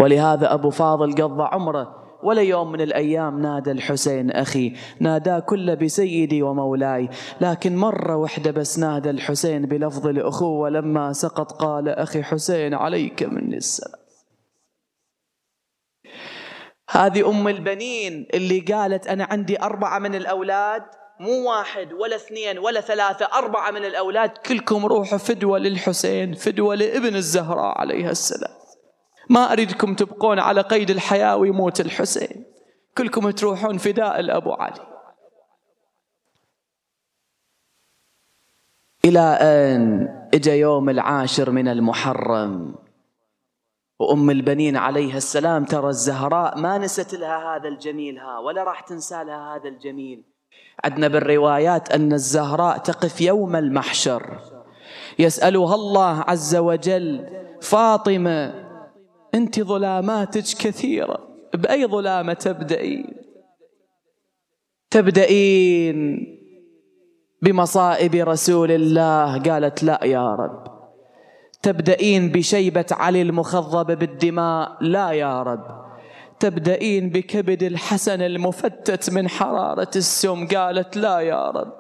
ولهذا 0.01 0.55
أبو 0.55 0.71
فاضل 0.71 1.13
قضى 1.13 1.43
عمره 1.43 1.95
ولا 2.23 2.43
يوم 2.43 2.73
من 2.73 2.81
الأيام 2.81 3.43
نادى 3.43 3.71
الحسين 3.71 4.31
أخي. 4.31 4.73
نادى 5.01 5.41
كل 5.41 5.77
بسيدي 5.77 6.43
ومولاي. 6.43 7.09
لكن 7.41 7.77
مرة 7.77 8.17
واحدة 8.17 8.51
بس 8.51 8.79
نادى 8.79 9.11
الحسين 9.11 9.67
بلفظ 9.67 10.07
الأخوة 10.07 10.69
لما 10.69 11.13
سقط 11.13 11.53
قال 11.53 11.89
أخي 11.89 12.23
حسين 12.23 12.75
عليك 12.75 13.23
مني 13.23 13.57
السلام 13.57 14.08
هذه 16.91 17.31
أم 17.31 17.49
البنين 17.49 18.27
اللي 18.35 18.61
قالت 18.61 19.07
أنا 19.07 19.25
عندي 19.25 19.63
أربعة 19.63 19.99
من 19.99 20.15
الأولاد 20.15 20.83
مو 21.21 21.51
واحد 21.51 21.93
ولا 21.93 22.17
اثنين 22.17 22.59
ولا 22.59 22.81
ثلاثة 22.81 23.27
أربعة 23.27 23.71
من 23.71 23.85
الأولاد 23.85 24.31
كلكم 24.31 24.87
روحوا 24.87 25.19
فدوة 25.19 25.59
للحسين 25.59 26.35
فدوة 26.35 26.75
لابن 26.75 27.17
الزهراء 27.17 27.79
عليها 27.79 28.11
السلام. 28.11 28.53
ما 29.31 29.53
أريدكم 29.53 29.95
تبقون 29.95 30.39
على 30.39 30.61
قيد 30.61 30.91
الحياة 30.91 31.37
ويموت 31.37 31.81
الحسين. 31.81 32.45
كلكم 32.99 33.31
تروحون 33.31 33.79
فداء 33.79 34.21
الأبو 34.21 34.53
علي. 34.53 34.87
إلى 39.05 39.39
أن 39.41 40.09
إجا 40.35 40.55
يوم 40.55 40.91
العاشر 40.91 41.51
من 41.51 41.69
المحرم. 41.69 42.75
وأم 43.99 44.31
البنين 44.31 44.77
عليها 44.77 45.17
السلام 45.17 45.65
ترى 45.65 45.89
الزهراء 45.89 46.59
ما 46.59 46.79
نست 46.79 47.15
لها 47.15 47.57
هذا 47.57 47.69
الجميل 47.69 48.19
ها 48.19 48.39
ولا 48.39 48.63
راح 48.63 48.81
تنسى 48.81 49.25
لها 49.25 49.57
هذا 49.57 49.69
الجميل. 49.69 50.25
عندنا 50.85 51.09
بالروايات 51.09 51.91
أن 51.93 52.13
الزهراء 52.13 52.79
تقف 52.79 53.21
يوم 53.21 53.57
المحشر. 53.57 54.41
يسألها 55.19 55.75
الله 55.75 56.25
عز 56.29 56.57
وجل 56.57 57.27
فاطمة 57.63 58.55
أنت 59.35 59.61
ظلاماتك 59.61 60.43
كثيرة 60.43 61.29
بأي 61.55 61.87
ظلامة 61.87 62.33
تبدأين 62.33 63.17
تبدأين 64.91 66.27
بمصائب 67.43 68.15
رسول 68.15 68.71
الله؟ 68.71 69.43
قالت 69.43 69.83
لا 69.83 70.05
يا 70.05 70.35
رب. 70.35 70.78
تبدأين 71.63 72.29
بشيبة 72.33 72.87
علي 72.91 73.23
المخضب 73.23 73.99
بالدماء 73.99 74.77
لا 74.81 75.11
يا 75.11 75.43
رب. 75.43 75.89
تبدأين 76.41 77.11
بكبد 77.11 77.63
الحسن 77.63 78.23
المفتت 78.23 79.11
من 79.11 79.29
حرارة 79.29 79.91
السم 79.97 80.47
قالت 80.49 80.97
لا 80.97 81.21
يا 81.21 81.51
رب. 81.51 81.73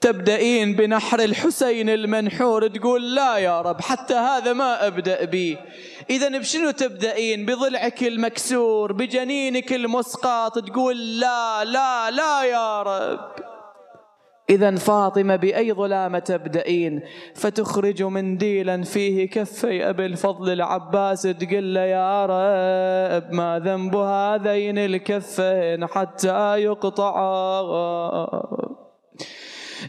تبدأين 0.00 0.76
بنحر 0.76 1.20
الحسين 1.20 1.88
المنحور 1.90 2.68
تقول 2.68 3.14
لا 3.14 3.36
يا 3.36 3.60
رب 3.60 3.80
حتى 3.80 4.14
هذا 4.14 4.52
ما 4.52 4.86
أبدأ 4.86 5.24
به 5.24 5.58
إذا 6.10 6.38
بشنو 6.38 6.70
تبدأين 6.70 7.46
بضلعك 7.46 8.02
المكسور 8.02 8.92
بجنينك 8.92 9.72
المسقط 9.72 10.58
تقول 10.58 11.20
لا 11.20 11.64
لا 11.64 12.10
لا 12.10 12.42
يا 12.44 12.82
رب. 12.82 13.51
إذا 14.50 14.76
فاطمة 14.76 15.36
بأي 15.36 15.72
ظلامة 15.72 16.18
تبدأين 16.18 17.02
فتخرج 17.34 18.02
منديلا 18.02 18.82
فيه 18.82 19.28
كفي 19.30 19.88
أبي 19.88 20.06
الفضل 20.06 20.52
العباس 20.52 21.22
تقول 21.22 21.74
له 21.74 21.80
يا 21.80 22.26
رب 22.26 23.32
ما 23.32 23.58
ذنب 23.64 23.96
هذين 23.96 24.78
الكفين 24.78 25.86
حتى 25.86 26.56
يقطعا. 26.56 27.62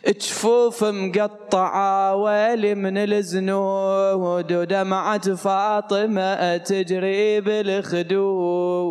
جفوف 0.07 0.83
مقطعة 0.83 2.15
ويلي 2.15 2.75
من 2.75 2.97
الزنود 2.97 4.53
ودمعة 4.53 5.35
فاطمة 5.35 6.57
تجري 6.57 7.41
بالخدود. 7.41 8.83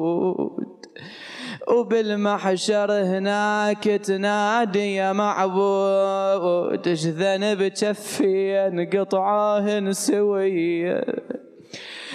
وبالمحشر 1.69 2.93
هناك 2.93 3.85
تنادي 3.85 4.95
يا 4.95 5.13
معبود 5.13 6.89
إيش 6.89 7.07
ذنب 7.07 7.63
كفي 7.63 8.89
قطعاه 8.95 9.91
سويه 9.91 11.05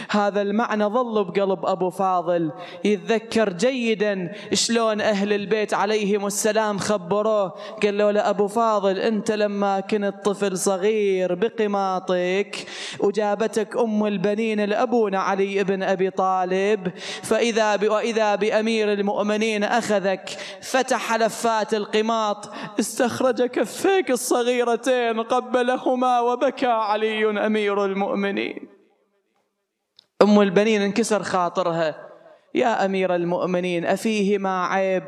هذا 0.10 0.42
المعنى 0.42 0.86
ظل 0.86 1.24
بقلب 1.24 1.66
أبو 1.66 1.90
فاضل. 1.90 2.52
يتذكر 2.86 3.54
جيدا 3.54 4.34
شلون 4.54 5.02
أهل 5.02 5.34
البيت 5.34 5.74
عليهم 5.74 6.26
السلام 6.26 6.78
خبروه. 6.78 7.54
قالوا 7.84 8.12
له 8.12 8.30
أبو 8.30 8.48
فاضل 8.48 9.00
أنت 9.00 9.32
لما 9.32 9.80
كنت 9.80 10.16
طفل 10.26 10.58
صغير 10.58 11.34
بقماطك 11.36 12.66
وجابتك 13.00 13.78
أم 13.78 14.06
البنين 14.06 14.66
لأبونا 14.66 15.20
علي 15.20 15.64
بن 15.64 15.84
أبي 15.84 16.10
طالب 16.10 16.92
فإذا 17.24 17.90
وإذا 17.90 18.36
بأمير 18.36 18.94
المؤمنين 18.94 19.64
أخذك 19.64 20.30
فتح 20.62 21.16
لفات 21.16 21.74
القماط 21.74 22.50
استخرج 22.80 23.44
كفيك 23.44 24.12
الصغيرتين 24.12 25.22
قبلهما 25.22 26.20
وبكى 26.20 26.68
علي 26.68 27.46
أمير 27.46 27.86
المؤمنين. 27.86 28.77
أم 30.22 30.42
البنين 30.42 30.82
انكسر 30.82 31.24
خاطرها. 31.24 32.08
يا 32.56 32.86
أمير 32.86 33.16
المؤمنين 33.16 33.86
أفيهما 33.86 34.66
عيب؟ 34.66 35.04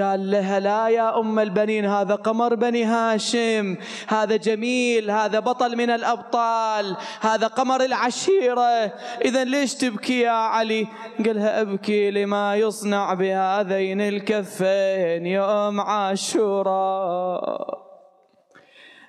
قال 0.00 0.30
لها 0.30 0.60
لا 0.60 0.88
يا 0.88 1.20
أم 1.20 1.38
البنين 1.38 1.84
هذا 1.84 2.14
قمر 2.14 2.54
بني 2.54 2.84
هاشم. 2.84 3.76
هذا 4.08 4.36
جميل 4.36 5.10
هذا 5.10 5.38
بطل 5.40 5.76
من 5.76 5.90
الأبطال. 5.90 6.96
هذا 7.20 7.46
قمر 7.46 7.84
العشيرة. 7.84 8.92
إذا 9.24 9.44
ليش 9.44 9.74
تبكي 9.74 10.20
يا 10.20 10.30
علي؟ 10.30 10.86
قالها 11.26 11.60
أبكي 11.60 12.10
لما 12.10 12.56
يصنع 12.56 13.14
بهذين 13.14 14.00
الكفين 14.00 15.26
يوم 15.26 15.80
عاشوراء. 15.80 17.78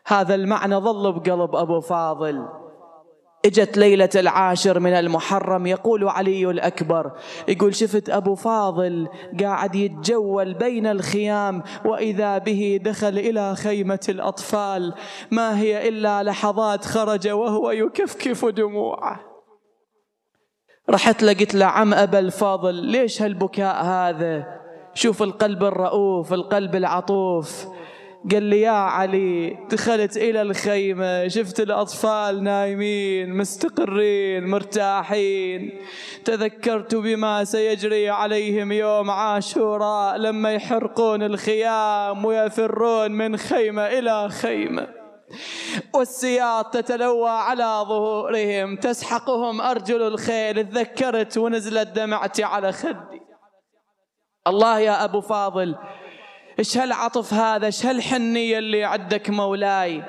هذا 0.07 0.35
المعنى 0.35 0.75
ظل 0.75 1.13
بقلب 1.19 1.55
أبو 1.55 1.81
فاضل. 1.81 2.45
إجت 3.45 3.77
ليلة 3.77 4.09
العاشر 4.15 4.79
من 4.79 4.93
المحرم 4.93 5.67
يقول 5.67 6.09
علي 6.09 6.49
الأكبر. 6.49 7.11
يقول 7.47 7.75
شفت 7.75 8.09
أبو 8.09 8.35
فاضل 8.35 9.07
قاعد 9.39 9.75
يتجول 9.75 10.53
بين 10.53 10.87
الخيام 10.87 11.63
وإذا 11.85 12.37
به 12.37 12.79
دخل 12.83 13.17
إلى 13.17 13.55
خيمة 13.55 13.99
الأطفال. 14.09 14.93
ما 15.31 15.59
هي 15.59 15.87
إلا 15.89 16.23
لحظات 16.23 16.85
خرج 16.85 17.27
وهو 17.27 17.71
يكفكف 17.71 18.45
دموعه. 18.45 19.19
رحت 20.89 21.23
له 21.23 21.33
قلت 21.33 21.55
له 21.55 21.65
عم 21.65 21.93
أبا 21.93 22.19
الفاضل. 22.19 22.75
ليش 22.75 23.21
هالبكاء 23.21 23.85
هذا؟ 23.85 24.59
شوف 24.93 25.23
القلب 25.23 25.63
الرؤوف 25.63 26.33
القلب 26.33 26.75
العطوف. 26.75 27.65
قال 28.31 28.43
لي 28.43 28.61
يا 28.61 28.71
علي 28.71 29.57
دخلت 29.71 30.17
إلى 30.17 30.41
الخيمة 30.41 31.27
شفت 31.27 31.59
الأطفال 31.59 32.43
نايمين 32.43 33.37
مستقرين 33.37 34.47
مرتاحين. 34.47 35.79
تذكرت 36.25 36.95
بما 36.95 37.43
سيجري 37.43 38.09
عليهم 38.09 38.71
يوم 38.71 39.11
عاشوراء 39.11 40.17
لما 40.17 40.53
يحرقون 40.53 41.23
الخيام 41.23 42.25
ويفرون 42.25 43.11
من 43.11 43.37
خيمة 43.37 43.87
إلى 43.87 44.29
خيمة. 44.29 44.87
والسياط 45.93 46.73
تتلوى 46.73 47.29
على 47.29 47.85
ظهورهم 47.87 48.75
تسحقهم 48.75 49.61
أرجل 49.61 50.01
الخيل 50.01 50.69
تذكرت 50.69 51.37
ونزلت 51.37 51.87
دمعتي 51.87 52.43
على 52.43 52.71
خدي. 52.71 53.21
الله 54.47 54.79
يا 54.79 55.03
أبو 55.03 55.21
فاضل 55.21 55.75
إيش 56.59 56.77
هالعطف 56.77 57.33
هذا 57.33 57.65
إيش 57.65 57.85
هالحنية 57.85 58.57
اللي 58.57 58.83
عندك 58.83 59.29
مولاي. 59.29 60.03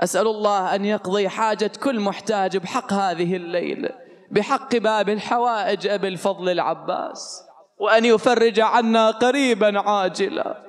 أسأل 0.00 0.26
الله 0.26 0.74
أن 0.74 0.84
يقضي 0.84 1.28
حاجة 1.28 1.70
كل 1.82 2.00
محتاج 2.00 2.56
بحق 2.56 2.92
هذه 2.92 3.36
الليلة 3.36 3.90
بحق 4.30 4.76
باب 4.76 5.08
الحوائج 5.08 5.86
أبي 5.86 6.08
الفضل 6.08 6.48
العباس 6.48 7.42
وأن 7.78 8.04
يفرج 8.04 8.60
عنا 8.60 9.10
قريبا 9.10 9.80
عاجلا. 9.80 10.62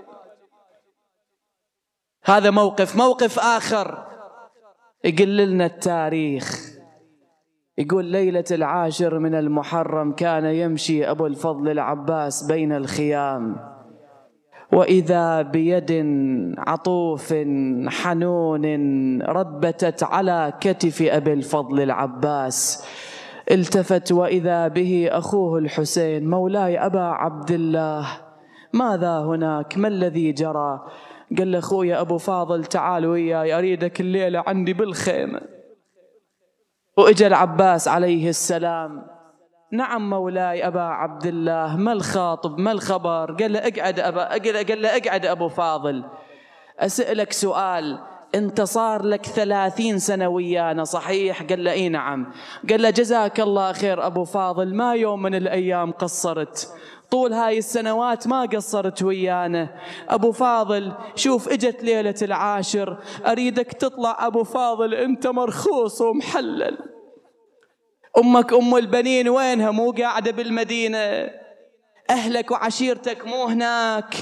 هذا 2.24 2.52
موقف 2.52 2.96
موقف 2.96 3.40
آخر. 3.40 4.08
يقل 5.04 5.38
لنا 5.38 5.66
التاريخ. 5.66 6.74
يقول 7.78 8.06
ليلة 8.06 8.46
العاشر 8.52 9.20
من 9.20 9.36
المحرم 9.36 10.14
كان 10.14 10.46
يمشي 10.46 11.10
أبو 11.10 11.26
الفضل 11.26 11.70
العباس 11.70 12.44
بين 12.44 12.74
الخيام. 12.74 13.74
وإذا 14.74 15.42
بيد 15.42 15.92
عطوف 16.58 17.34
حنون 17.88 18.66
ربتت 19.22 20.04
على 20.04 20.54
كتف 20.62 21.02
أبي 21.02 21.34
الفضل 21.34 21.82
العباس 21.82 22.86
التفت 23.52 24.12
وإذا 24.12 24.68
به 24.68 25.10
أخوه 25.12 25.60
الحسين 25.60 26.30
مولاي 26.30 26.80
أبا 26.80 27.02
عبد 27.02 27.52
الله. 27.52 28.08
ماذا 28.74 29.20
هناك؟ 29.20 29.78
ما 29.78 29.88
الذي 29.88 30.32
جرى؟ 30.32 30.86
قال 31.38 31.52
له 31.52 32.02
أبو 32.02 32.18
فاضل 32.18 32.66
تعال 32.66 33.06
وياي 33.06 33.58
أريدك 33.58 34.02
الليلة 34.02 34.44
عندي 34.48 34.74
بالخيمة. 34.74 35.42
وإجا 36.98 37.28
العباس 37.28 37.88
عليه 37.88 38.30
السلام. 38.30 39.12
نعم 39.74 40.10
مولاي 40.10 40.68
أبا 40.68 40.82
عبد 40.82 41.26
الله 41.26 41.76
ما 41.78 41.94
الخاطب؟ 41.94 42.60
ما 42.60 42.72
الخبر؟ 42.72 43.36
قال 43.40 43.54
له 43.54 43.60
اقعد 43.60 44.00
أبا 44.00 44.28
قال 44.28 44.82
له 44.82 44.98
اقعد 44.98 45.26
أبو 45.26 45.48
فاضل. 45.50 46.04
أسألك 46.80 47.34
سؤال 47.34 48.00
أنت 48.36 48.62
صار 48.62 49.04
لك 49.04 49.26
ثلاثين 49.26 50.00
سنة 50.00 50.28
ويانا 50.28 50.84
صحيح؟ 50.84 51.44
قال 51.44 51.64
له 51.64 51.72
إي 51.72 51.90
نعم. 51.90 52.32
قال 52.70 52.82
له 52.82 52.90
جزاك 52.90 53.40
الله 53.40 53.72
خير 53.72 54.06
أبو 54.06 54.24
فاضل 54.24 54.76
ما 54.76 54.94
يوم 54.94 55.22
من 55.22 55.36
الأيام 55.36 55.92
قصرت. 55.92 56.74
طول 57.12 57.34
هاي 57.34 57.58
السنوات 57.58 58.28
ما 58.28 58.42
قصرت 58.42 59.04
ويانا. 59.04 59.70
أبو 60.10 60.32
فاضل 60.32 60.92
شوف 61.16 61.50
إجت 61.50 61.84
ليلة 61.84 62.16
العاشر 62.22 62.98
أريدك 63.28 63.68
تطلع 63.74 64.28
أبو 64.28 64.44
فاضل 64.44 64.94
أنت 64.94 65.28
مرخوص 65.28 66.02
ومحلل. 66.02 66.93
أمك 68.18 68.53
أم 68.53 68.76
البنين 68.76 69.30
وينها؟ 69.30 69.72
مو 69.72 69.91
قاعدة 69.91 70.32
بالمدينة. 70.32 71.30
أهلك 72.09 72.51
وعشيرتك 72.51 73.28
مو 73.28 73.45
هناك. 73.45 74.16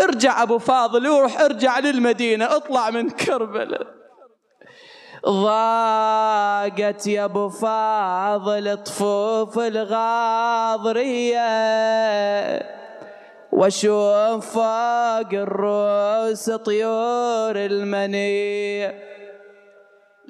ارجع 0.00 0.42
أبو 0.42 0.58
فاضل 0.58 1.08
وروح 1.08 1.40
ارجع 1.40 1.78
للمدينة 1.78 2.56
اطلع 2.56 2.90
من 2.90 3.10
كربلاء 3.10 3.86
ضاقت 5.28 7.06
يا 7.06 7.24
أبو 7.24 7.48
فاضل 7.48 8.76
طفوف 8.76 9.58
الغاضرية. 9.58 11.42
وأشوف 13.52 14.50
فوق 14.52 15.32
الروس 15.32 16.50
طيور 16.50 17.56
المنيه 17.56 19.11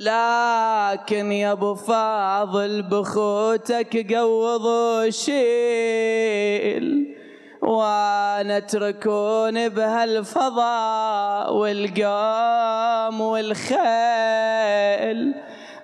لكن 0.02 1.32
يا 1.32 1.52
ابو 1.52 1.74
فاضل 1.74 2.82
بخوتك 2.82 4.14
قوض 4.14 4.64
وشيل 5.06 6.86
وأنا 7.62 8.56
اتركون 8.56 9.68
بهالفضاء 9.68 11.54
والقام 11.54 13.20
والخيل. 13.20 13.82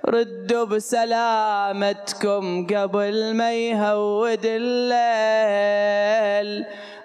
ردوا 0.09 0.65
بسلامتكم 0.65 2.67
قبل 2.67 3.35
ما 3.35 3.53
يهود 3.53 4.41
الليل. 4.45 4.99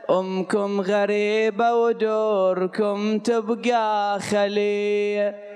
أمكم 0.10 0.82
غريبة 0.82 1.74
ودوركم 1.74 3.20
تبقى 3.20 4.20
خلي 4.20 5.53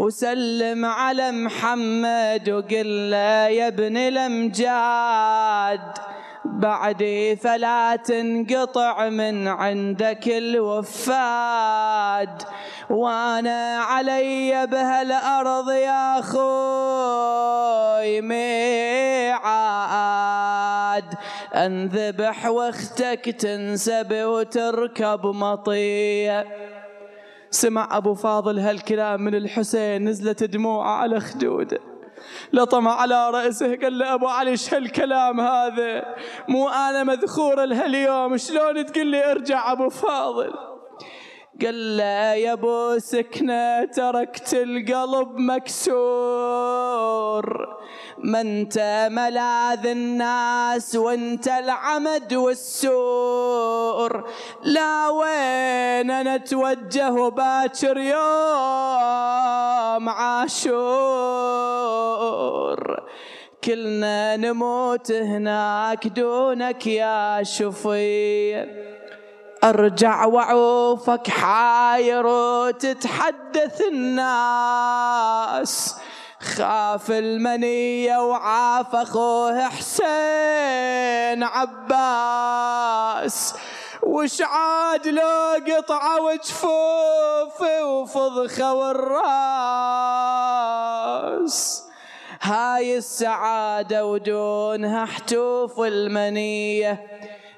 وسلم 0.00 0.84
على 0.84 1.30
محمد 1.30 2.50
وقل 2.50 3.10
له 3.10 3.48
يا 3.48 3.68
ابن 3.68 3.96
الامجاد. 3.96 5.80
بعدي 6.44 7.36
فلا 7.36 7.96
تنقطع 7.96 9.08
من 9.08 9.48
عندك 9.48 10.28
الوفاد. 10.28 12.42
وأنا 12.90 13.78
علي 13.78 14.66
بهالأرض 14.66 15.70
يا 15.70 16.18
أخوي 16.18 18.20
ميعاد. 18.20 19.40
أنذبح 21.54 22.46
واختك 22.46 23.36
تنسب 23.38 24.12
وتركب 24.12 25.26
مطيه 25.26 26.46
سمع 27.50 27.88
أبو 27.96 28.14
فاضل 28.14 28.58
هالكلام 28.58 29.20
من 29.20 29.34
الحسين 29.34 30.08
نزلت 30.08 30.44
دموعه 30.44 30.90
على 30.90 31.20
خدوده. 31.20 31.78
لطم 32.52 32.88
على 32.88 33.30
رأسه 33.30 33.76
قال 33.76 33.98
له 33.98 34.14
أبو 34.14 34.26
علي 34.26 34.50
إيش 34.50 34.74
هالكلام 34.74 35.40
هذا؟ 35.40 36.14
مو 36.48 36.68
أنا 36.68 37.04
مذخور 37.04 37.64
لهاليوم 37.64 38.36
شلون 38.36 38.86
تقول 38.86 39.06
لي 39.06 39.30
أرجع 39.30 39.72
أبو 39.72 39.88
فاضل؟ 39.88 40.52
قال 41.58 41.96
له 41.96 42.34
يا 42.34 42.52
أبو 42.52 42.98
سكنة 42.98 43.84
تركت 43.84 44.54
القلب 44.54 45.38
مكسور. 45.38 46.86
ما 48.18 48.40
أنت 48.40 49.08
ملاذ 49.10 49.86
الناس 49.86 50.96
وأنت 50.96 51.48
العمد 51.48 52.34
والسور. 52.34 54.28
لا 54.64 55.08
وين 55.08 56.34
نتوجه 56.34 57.28
باكر 57.28 57.98
يوم 57.98 58.14
عاشور. 60.08 61.50
كلنا 63.64 64.36
نموت 64.36 65.12
هناك 65.12 66.06
دونك 66.08 66.86
يا 66.86 67.42
شفي 67.42 68.99
أرجع 69.64 70.24
وعوفك 70.24 71.30
حاير 71.30 72.26
وتتحدث 72.26 73.80
الناس. 73.92 75.96
خاف 76.40 77.10
المنية 77.10 78.16
وعاف 78.16 78.94
أخوه 78.94 79.68
حسين 79.68 81.42
عباس. 81.42 83.54
وش 84.02 84.42
عاد 84.42 85.08
لو 85.08 85.56
قطعة 85.68 86.20
وجفوفي 86.20 87.82
وفضخة 87.82 88.74
والراس؟ 88.74 89.20
هاي 92.42 92.96
السعادة 92.96 94.06
ودونها 94.06 95.04
حتوف 95.04 95.80
المنية. 95.80 97.06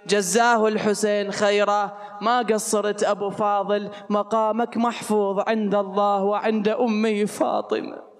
جزاه 0.06 0.68
الحسين 0.68 1.30
خيرا. 1.32 1.98
ما 2.20 2.42
قصرت 2.42 3.04
أبو 3.04 3.30
فاضل 3.30 3.90
مقامك 4.10 4.76
محفوظ 4.76 5.38
عند 5.46 5.74
الله 5.74 6.22
وعند 6.22 6.68
أمي 6.68 7.26
فاطمة. 7.26 8.12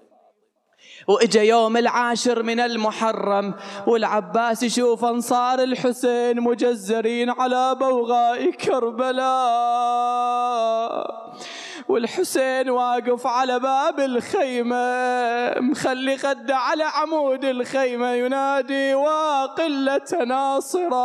وإجا 1.07 1.43
يوم 1.43 1.77
العاشر 1.77 2.43
من 2.43 2.59
المحرم 2.59 3.53
والعباس 3.87 4.63
يشوف 4.63 5.05
أنصار 5.05 5.63
الحسين 5.63 6.41
مجزرين 6.41 7.29
على 7.29 7.75
بوغاء 7.79 8.51
كربلاء. 8.51 9.23
والحسين 11.87 12.69
واقف 12.69 13.27
على 13.27 13.59
باب 13.59 13.99
الخيمة 13.99 14.75
مخلي 15.59 16.17
خده 16.17 16.55
على 16.55 16.83
عمود 16.83 17.45
الخيمة 17.45 18.11
ينادي 18.11 18.93
وقلة 18.95 20.23
ناصرا 20.25 21.03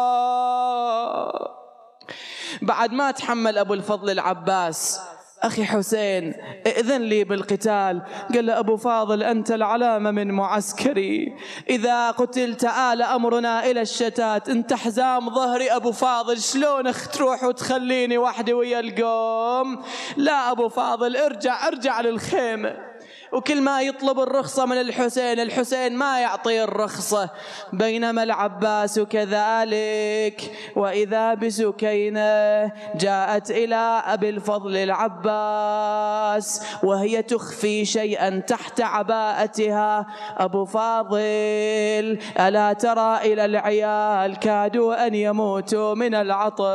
بعد 2.62 2.93
ما 2.93 3.11
تحمل 3.11 3.59
أبو 3.59 3.74
الفضل 3.74 4.11
العباس 4.11 5.01
أخي 5.43 5.64
حسين 5.64 6.34
ائذن 6.66 7.03
لي 7.03 7.24
بالقتال. 7.24 8.03
قال 8.34 8.47
له 8.47 8.59
أبو 8.59 8.76
فاضل 8.76 9.22
أنت 9.22 9.51
العلامة 9.51 10.11
من 10.11 10.30
معسكري. 10.30 11.36
إذا 11.70 12.11
قتلت 12.11 12.64
آل 12.64 13.03
أمرنا 13.03 13.70
إلى 13.70 13.80
الشتات 13.80 14.49
أنت 14.49 14.74
حزام 14.74 15.30
ظهري. 15.30 15.70
أبو 15.70 15.93
فاضل 15.93 16.41
شلون 16.41 16.93
تروح 16.93 17.45
وتخليني 17.45 18.18
وحدي 18.18 18.53
ويا 18.53 18.80
القوم؟ 18.80 19.82
لا 20.16 20.51
أبو 20.51 20.68
فاضل 20.68 21.16
ارجع 21.16 21.68
ارجع 21.68 22.01
للخيمة. 22.01 22.88
وكل 23.33 23.61
ما 23.61 23.83
يطلب 23.83 24.20
الرخصة 24.20 24.66
من 24.66 24.81
الحسين 24.81 25.41
الحسين 25.41 25.97
ما 25.97 26.20
يعطي 26.20 26.64
الرخصة. 26.64 27.31
بينما 27.72 28.22
العباس 28.22 28.99
كذلك 29.01 30.53
وإذا 30.76 31.35
بسكينة 31.35 32.72
جاءت 32.95 33.51
إلى 33.51 34.03
أبي 34.07 34.29
الفضل 34.29 34.76
العباس 34.76 36.62
وهي 36.83 37.22
تخفي 37.22 37.85
شيئا 37.85 38.41
تحت 38.41 38.81
عباءتها. 38.81 40.07
أبو 40.37 40.64
فاضل 40.64 42.18
ألا 42.41 42.72
ترى 42.72 43.16
إلى 43.16 43.45
العيال 43.45 44.37
كادوا 44.37 45.07
أن 45.07 45.14
يموتوا 45.14 45.95
من 45.95 46.14
العطش؟ 46.14 46.68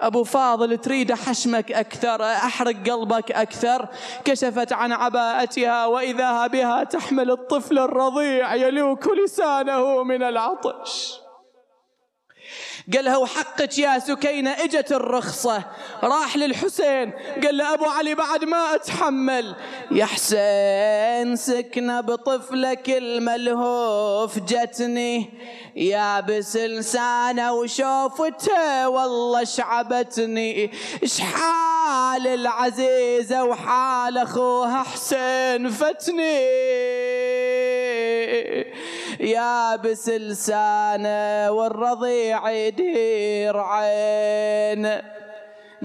أبو 0.00 0.24
فاضل 0.24 0.78
تريد 0.78 1.14
حشمك 1.14 1.72
أكثر 1.72 2.24
أحرق 2.24 2.90
قلبك 2.90 3.32
أكثر. 3.32 3.88
كشفت 4.24 4.72
عن 4.72 4.92
عباءتها 4.92 5.86
وإذا 5.86 6.46
بها 6.46 6.84
تحمل 6.84 7.30
الطفل 7.30 7.78
الرضيع 7.78 8.54
يلوك 8.54 9.08
لسانه 9.24 10.02
من 10.02 10.22
العطش. 10.22 11.12
قالها 12.94 13.16
وحقك 13.16 13.78
يا 13.78 13.98
سكينة 13.98 14.50
إجت 14.50 14.92
الرخصة. 14.92 15.64
راح 16.02 16.36
للحسين. 16.36 17.12
قال 17.44 17.56
له 17.56 17.74
أبو 17.74 17.84
علي 17.84 18.14
بعد 18.14 18.44
ما 18.44 18.74
أتحمل. 18.74 19.54
يا 19.90 20.04
حسين 20.04 21.36
سكنة 21.36 22.00
بطفلك 22.00 22.90
الملهوف 22.90 24.38
جتني. 24.38 25.30
يا 25.80 26.20
بس 26.20 26.56
لسانه 26.56 27.52
وشوفته 27.52 28.88
والله 28.88 29.44
شعبتني. 29.44 30.70
حال 31.20 32.26
العزيزة 32.26 33.44
وحال 33.44 34.18
أخوها 34.18 34.82
حسين 34.82 35.70
فتني؟ 35.70 36.40
يابس 39.20 40.08
لسانه 40.08 41.50
والرضيع 41.50 42.50
يدير 42.50 43.56
عين. 43.58 45.00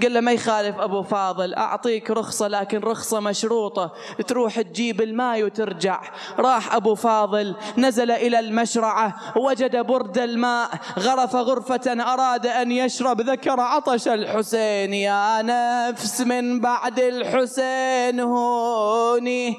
قال 0.02 0.14
له 0.14 0.20
ما 0.20 0.32
يخالف 0.32 0.78
أبو 0.78 1.02
فاضل 1.02 1.54
أعطيك 1.54 2.10
رخصة 2.10 2.48
لكن 2.48 2.78
رخصة 2.78 3.20
مشروطة. 3.20 3.92
تروح 4.26 4.60
تجيب 4.60 5.00
الماء 5.00 5.42
وترجع. 5.42 6.00
راح 6.38 6.74
أبو 6.74 6.94
فاضل 6.94 7.54
نزل 7.78 8.10
إلى 8.10 8.38
المشرعة 8.38 9.16
وجد 9.36 9.76
برد 9.76 10.18
الماء 10.18 10.70
غرف 10.98 11.36
غرفة 11.36 12.12
أراد 12.12 12.46
أن 12.46 12.72
يشرب. 12.72 13.20
ذكر 13.20 13.60
عطش 13.60 14.08
الحسين 14.08 14.94
يا 14.94 15.42
نفس 15.42 16.20
من 16.20 16.60
بعد 16.60 17.00
الحسين 17.00 18.20
هوني 18.20 19.58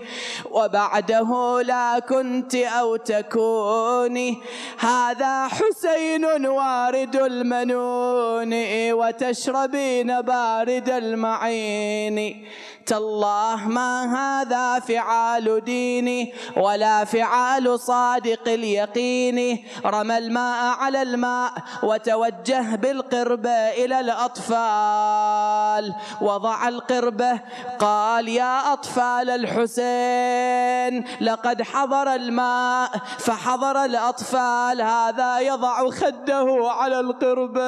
وبعده 0.52 1.62
لا 1.62 2.00
كنت 2.00 2.56
أو 2.56 2.96
تكوني. 2.96 4.38
هذا 4.80 5.48
حسين 5.48 6.26
وارد 6.46 7.16
المنون 7.16 8.54
وتشربين 8.94 10.27
بارد 10.28 10.90
المعين. 10.90 12.46
تالله 12.86 13.68
ما 13.68 13.92
هذا 14.18 14.80
فعال 14.80 15.64
ديني 15.66 16.34
ولا 16.58 17.06
فعال 17.06 17.80
صادق 17.80 18.48
اليقين. 18.48 19.66
رمى 19.86 20.18
الماء 20.18 20.78
على 20.80 21.02
الماء 21.02 21.52
وتوجه 21.84 22.76
بالقربة 22.76 23.58
إلى 23.82 24.00
الأطفال. 24.00 25.94
وضع 26.22 26.68
القربة 26.68 27.40
قال 27.80 28.28
يا 28.28 28.74
أطفال 28.74 29.30
الحسين 29.30 30.94
لقد 31.22 31.62
حضر 31.62 32.08
الماء 32.14 32.90
فحضر 33.20 33.86
الأطفال. 33.86 34.82
هذا 34.82 35.40
يضع 35.40 35.90
خده 35.90 36.48
على 36.80 37.00
القربة 37.00 37.68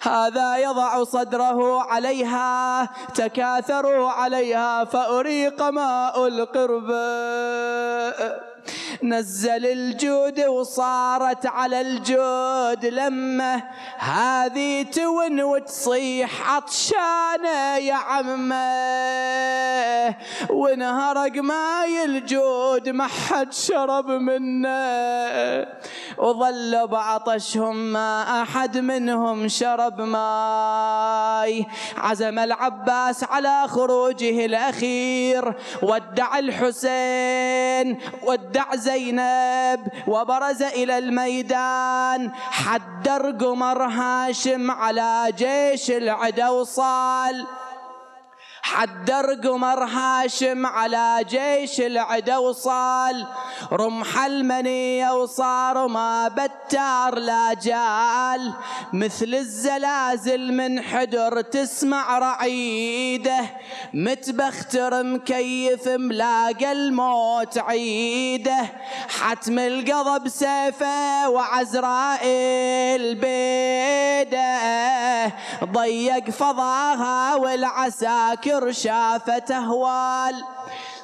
هذا 0.00 0.56
يضع 0.56 1.04
صدره 1.04 1.82
عليها 1.82 2.84
تكاثروا 3.14 4.10
عليها 4.10 4.84
فأريق 4.84 5.62
ماء 5.62 6.26
القرب. 6.26 6.88
نزل 9.02 9.66
الجود 9.66 10.40
وصارت 10.40 11.46
على 11.46 11.80
الجود 11.80 12.86
لما 12.86 13.62
هذه 13.98 14.82
تون 14.82 15.42
وتصيح 15.42 16.50
عطشانة 16.50 17.76
يا 17.76 17.94
عمة. 17.94 18.60
وانهرق 20.50 21.36
ماي 21.36 22.04
الجود 22.04 22.88
ما 22.88 23.06
حد 23.06 23.52
شرب 23.52 24.10
منه. 24.10 25.66
وظلوا 26.18 26.84
بعطشهم 26.86 27.76
ما 27.76 28.42
أحد 28.42 28.78
منهم 28.78 29.48
شرب 29.48 30.00
ماي. 30.00 31.66
عزم 31.96 32.38
العباس 32.38 33.24
على 33.24 33.68
خروجه 33.68 34.46
الأخير. 34.46 35.54
ودع 35.82 36.38
الحسين 36.38 37.98
ودع 38.22 38.59
زينب 38.74 39.88
وبرز 40.06 40.62
إلى 40.62 40.98
الميدان. 40.98 42.30
حدر 42.34 43.30
قمر 43.30 43.82
هاشم 43.82 44.70
على 44.70 45.32
جيش 45.36 45.90
العدا 45.90 46.48
وصال 46.48 47.46
حدر 48.62 49.34
قمر 49.34 49.84
هاشم 49.84 50.66
على 50.66 51.24
جيش 51.28 51.80
العدا 51.80 52.36
وصال 52.36 53.26
رمح 53.72 54.24
المنية 54.24 55.10
وصار 55.14 55.86
ما 55.86 56.28
بتار 56.28 57.18
لا 57.18 57.54
جال. 57.54 58.52
مثل 58.92 59.34
الزلازل 59.34 60.52
من 60.52 60.82
حدر 60.82 61.40
تسمع 61.40 62.18
رعيده. 62.18 63.40
متبختر 63.94 65.02
مكيف 65.02 65.88
ملاقى 65.88 66.72
الموت 66.72 67.58
عيده. 67.58 68.66
حتم 69.20 69.58
القضب 69.58 70.28
سيفه 70.28 71.28
وعزرائيل 71.28 73.14
بيده. 73.14 74.50
ضيق 75.64 76.30
فضاها 76.30 77.34
والعساكر 77.34 78.49
شافت 78.70 79.50
اهوال 79.50 80.44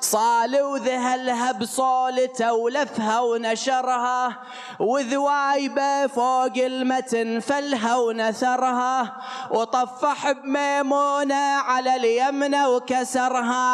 صال 0.00 0.62
وذهلها 0.62 1.52
بصولته 1.52 2.52
ولفها 2.52 3.20
ونشرها 3.20 4.36
وذوايبه 4.78 6.06
فوق 6.06 6.56
المتن 6.56 7.40
فلها 7.40 7.96
ونثرها 7.96 9.16
وطفح 9.50 10.32
بميمونة 10.32 11.44
على 11.68 11.96
اليمنى 11.96 12.66
وكسرها. 12.66 13.66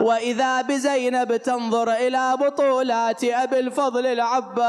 وإذا 0.00 0.62
بزينب 0.62 1.36
تنظر 1.36 1.92
إلى 1.92 2.36
بطولات 2.36 3.24
أبي 3.24 3.58
الفضل 3.60 4.06
العباس. 4.06 4.62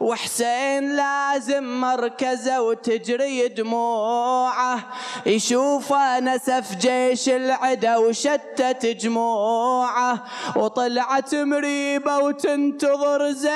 وحسين 0.00 0.96
لازم 0.96 1.80
مركزه 1.80 2.62
وتجري 2.62 3.48
دموعه 3.48 4.78
يشوف 5.26 5.92
نسف 5.92 6.74
جيش 6.76 7.28
العدا 7.28 7.96
وشتت 7.96 8.86
جموعه 8.86 10.24
وطلعت 10.56 11.34
مريبة 11.34 12.18
وتنتظر 12.18 13.30
زينب 13.30 13.50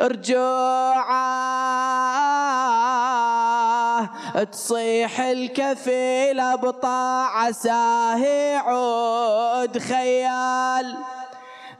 رجوعه. 0.00 1.40
تصيح 4.52 5.20
الكفيل 5.20 6.56
بطاعة 6.56 7.52
ساهي 7.52 8.56
عود 8.56 9.78
خيال. 9.78 10.96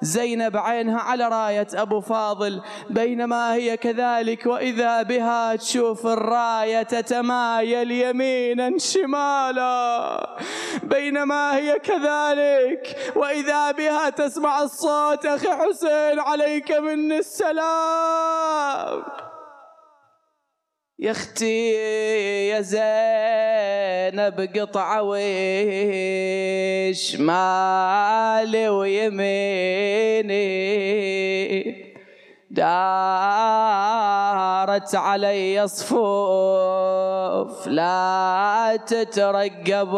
زينب 0.03 0.57
عينها 0.57 1.01
على 1.01 1.29
راية 1.29 1.67
أبو 1.75 2.01
فاضل 2.01 2.63
بينما 2.91 3.55
هي 3.55 3.77
كذلك 3.77 4.47
وإذا 4.47 5.03
بها 5.03 5.57
تشوف 5.57 6.07
الراية 6.07 6.83
تتمايل 6.83 7.91
يمينا 7.91 8.79
شمالا. 8.79 10.37
بينما 10.83 11.57
هي 11.57 11.79
كذلك 11.79 13.13
وإذا 13.17 13.71
بها 13.71 14.11
تسمع 14.11 14.63
الصوت 14.63 15.27
أخي 15.27 15.51
حسين 15.51 16.21
عليك 16.21 16.73
مني 16.73 17.19
السلام. 17.19 19.03
يا 20.99 21.11
أختي 21.11 21.73
يا 22.49 22.61
زينب. 22.61 23.50
قطعة 24.19 25.03
ويش 25.03 26.01
مالي 27.21 28.69
ويميني. 28.69 29.21
دارت 32.51 32.81
علي 34.95 35.69
صفوف 35.69 37.67
لا 37.67 38.79
تترقبيني 38.87 39.91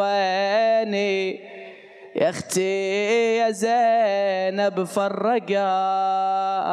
يا 2.17 2.29
أختي 2.29 3.37
يا 3.37 3.51
زينب 3.51 4.85
فرقا 4.85 5.69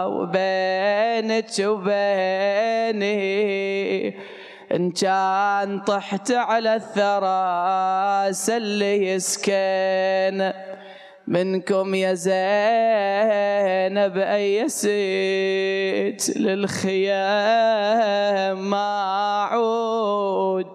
وبينك 0.06 1.52
وبيني. 1.60 3.10
إن 4.72 4.92
كان 4.92 5.80
طحت 5.80 6.32
على 6.32 6.76
الثرى 6.76 8.34
سلي 8.34 9.08
يسكن. 9.08 10.54
منكم 11.28 11.96
يا 11.96 12.14
زينب 12.14 14.18
ايسيت 14.18 16.30
للخيام 16.38 17.70
ما 18.70 19.48
أعود. 19.52 20.68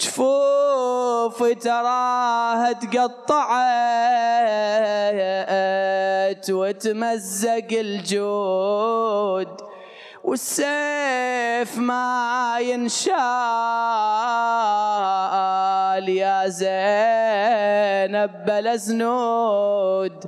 جفوف 0.00 1.42
تراها 1.60 2.72
تقطعت 2.72 3.58
وتمزق 6.50 7.68
الجود. 7.72 9.67
والسيف 10.28 11.78
ما 11.78 12.56
ينشال 12.60 13.18
يا 16.08 16.48
زينب 16.48 18.44
بلا 18.46 18.76
زنود 18.76 20.24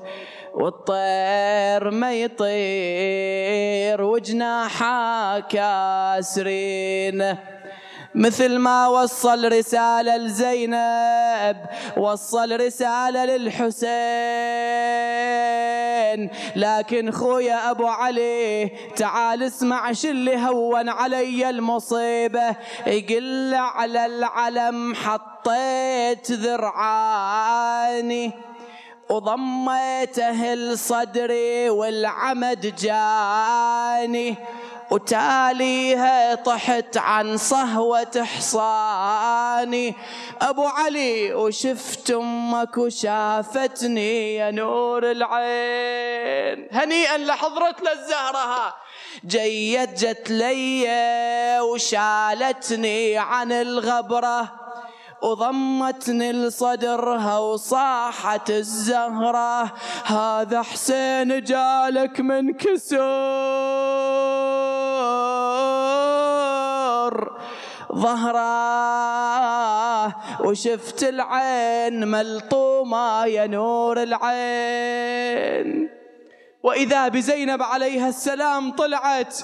والطير 0.54 1.90
ما 1.90 2.12
يطير 2.12 4.02
وجناحه 4.02 5.40
كاسرين 5.40 7.36
مثل 8.14 8.58
ما 8.58 8.88
وصل 8.88 9.52
رسالة 9.52 10.16
لزينب 10.16 11.56
وصل 11.96 12.60
رسالة 12.60 13.24
للحسين. 13.24 13.90
لكن 16.56 17.10
خويا 17.10 17.70
أبو 17.70 17.86
علي 17.86 18.70
تعال 18.96 19.42
اسمع 19.42 19.92
شو 19.92 20.08
اللي 20.08 20.36
هون 20.36 20.88
علي 20.88 21.50
المصيبة. 21.50 22.56
يقل 22.86 23.54
على 23.54 24.06
العلم 24.06 24.94
حطيت 24.94 26.32
ذرعاني 26.32 28.32
وضميته 29.10 30.54
لصدري 30.54 31.70
والعمد 31.70 32.74
جاني. 32.78 34.36
وتاليها 34.90 36.34
طحت 36.34 36.96
عن 36.96 37.36
صهوة 37.36 38.24
حصاني 38.24 39.94
أبو 40.42 40.66
علي 40.66 41.34
وشفت 41.34 42.10
أمك 42.10 42.78
وشافتني 42.78 44.34
يا 44.34 44.50
نور 44.50 45.10
العين. 45.10 46.68
هنيئا 46.72 47.18
لحضرة 47.18 47.76
للزهرة 47.80 48.74
جيت 49.26 50.04
جت 50.04 50.30
لي 50.30 50.86
وشالتني 51.60 53.18
عن 53.18 53.52
الغبرة. 53.52 54.52
وضمتني 55.22 56.32
لصدرها 56.32 57.38
وصاحت 57.38 58.50
الزهرة. 58.50 59.72
هذا 60.04 60.62
حسين 60.62 61.44
جالك 61.44 62.20
من 62.20 62.52
كسور. 62.52 64.39
ظهره 67.94 69.00
وشفت 70.40 71.04
العين 71.04 72.08
ملطومة 72.08 73.26
يا 73.26 73.46
نور 73.46 74.02
العين. 74.02 75.90
وإذا 76.62 77.08
بزينب 77.08 77.62
عليها 77.62 78.08
السلام 78.08 78.72
طلعت 78.72 79.36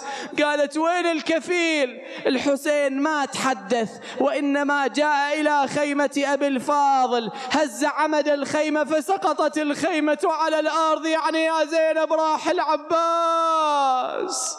قالت 0.43 0.77
وين 0.77 1.07
الكفيل؟ 1.07 2.01
الحسين 2.27 3.01
ما 3.01 3.25
تحدث 3.25 3.91
وإنما 4.21 4.87
جاء 4.87 5.41
إلى 5.41 5.69
خيمة 5.69 6.23
أبي 6.27 6.47
الفاضل. 6.47 7.31
هز 7.51 7.85
عمد 7.85 8.29
الخيمة 8.29 8.85
فسقطت 8.85 9.59
الخيمة 9.59 10.19
على 10.25 10.61
الأرض. 10.61 11.07
يعني 11.07 11.45
يا 11.45 11.65
زينب 11.65 12.13
راح 12.13 12.49
العباس. 12.49 14.57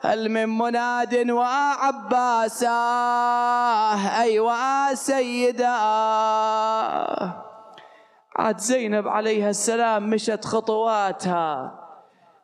هل 0.00 0.28
من 0.28 0.58
مناد 0.58 1.30
وعباسا 1.30 2.68
أي 4.22 4.40
وسيدا 4.40 5.68
عاد 8.36 8.58
زينب 8.58 9.08
عليها 9.08 9.50
السلام 9.50 10.10
مشت 10.10 10.44
خطواتها. 10.44 11.74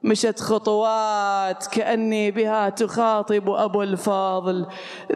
مشت 0.02 0.40
خطوات 0.40 1.66
كأني 1.66 2.30
بها 2.30 2.68
تخاطب 2.68 3.50
أبو 3.50 3.82
الفاضل. 3.82 4.66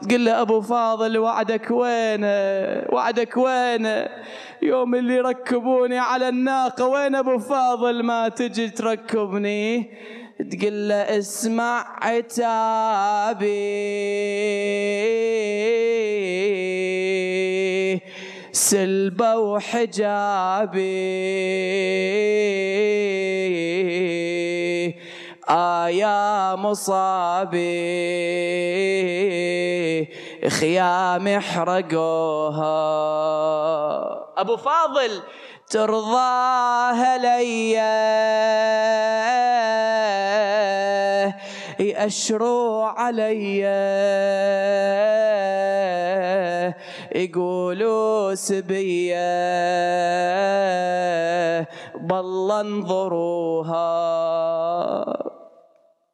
تقول 0.03 0.25
له 0.25 0.41
أبو 0.41 0.61
فاضل 0.61 1.19
وعدك 1.19 1.71
وين؟ 1.71 2.25
وعدك 2.93 3.37
وين؟ 3.37 4.07
يوم 4.63 4.95
اللي 4.95 5.21
ركبوني 5.21 5.99
على 5.99 6.29
الناقة 6.29 6.87
وين 6.87 7.15
أبو 7.15 7.39
فاضل؟ 7.39 8.03
ما 8.03 8.29
تجي 8.29 8.71
تركبني. 8.71 9.91
تقول 10.39 10.89
له 10.89 11.19
اسمع 11.19 11.99
عتابي. 12.03 13.49
سلبة 18.53 19.37
وحجابي. 19.37 20.79
آيا 25.51 26.55
مصابي. 26.55 27.89
خيام 30.49 31.29
احرقوها 31.29 32.79
أبو 34.39 34.57
فاضل 34.57 35.23
ترضاها 35.71 37.19
لي 37.19 37.73
يأشروا 41.81 42.87
علي 42.87 43.63
يقولوا 47.15 48.35
سبية 48.35 49.29
بل 51.95 52.51
انظروها. 52.53 53.89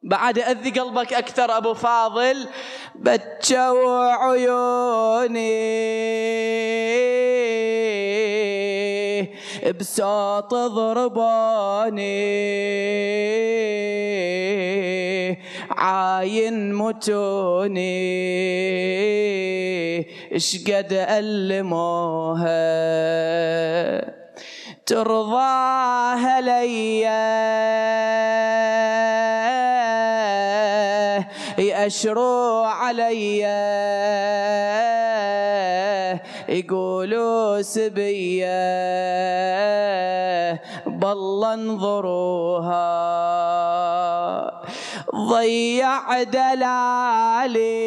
بعد 0.03 0.39
أذي 0.39 0.71
قلبك 0.71 1.13
أكثر 1.13 1.57
أبو 1.57 1.75
فاضل 1.75 2.49
بتشو 2.95 3.87
عيوني. 3.99 5.55
بساط 9.73 10.55
ضرباني. 10.55 12.05
عاين 15.71 16.75
متوني. 16.75 17.95
اشقد 20.33 20.93
ألموها؟ 20.93 22.45
ترضاها 24.87 26.41
ليا. 26.41 27.55
يأشروا 31.59 32.67
علي 32.67 33.45
يقولوا 36.49 37.63
سبية. 37.63 38.45
بل 40.87 41.45
انظروها. 41.45 42.75
ضيع 45.15 46.23
دلالي. 46.23 47.85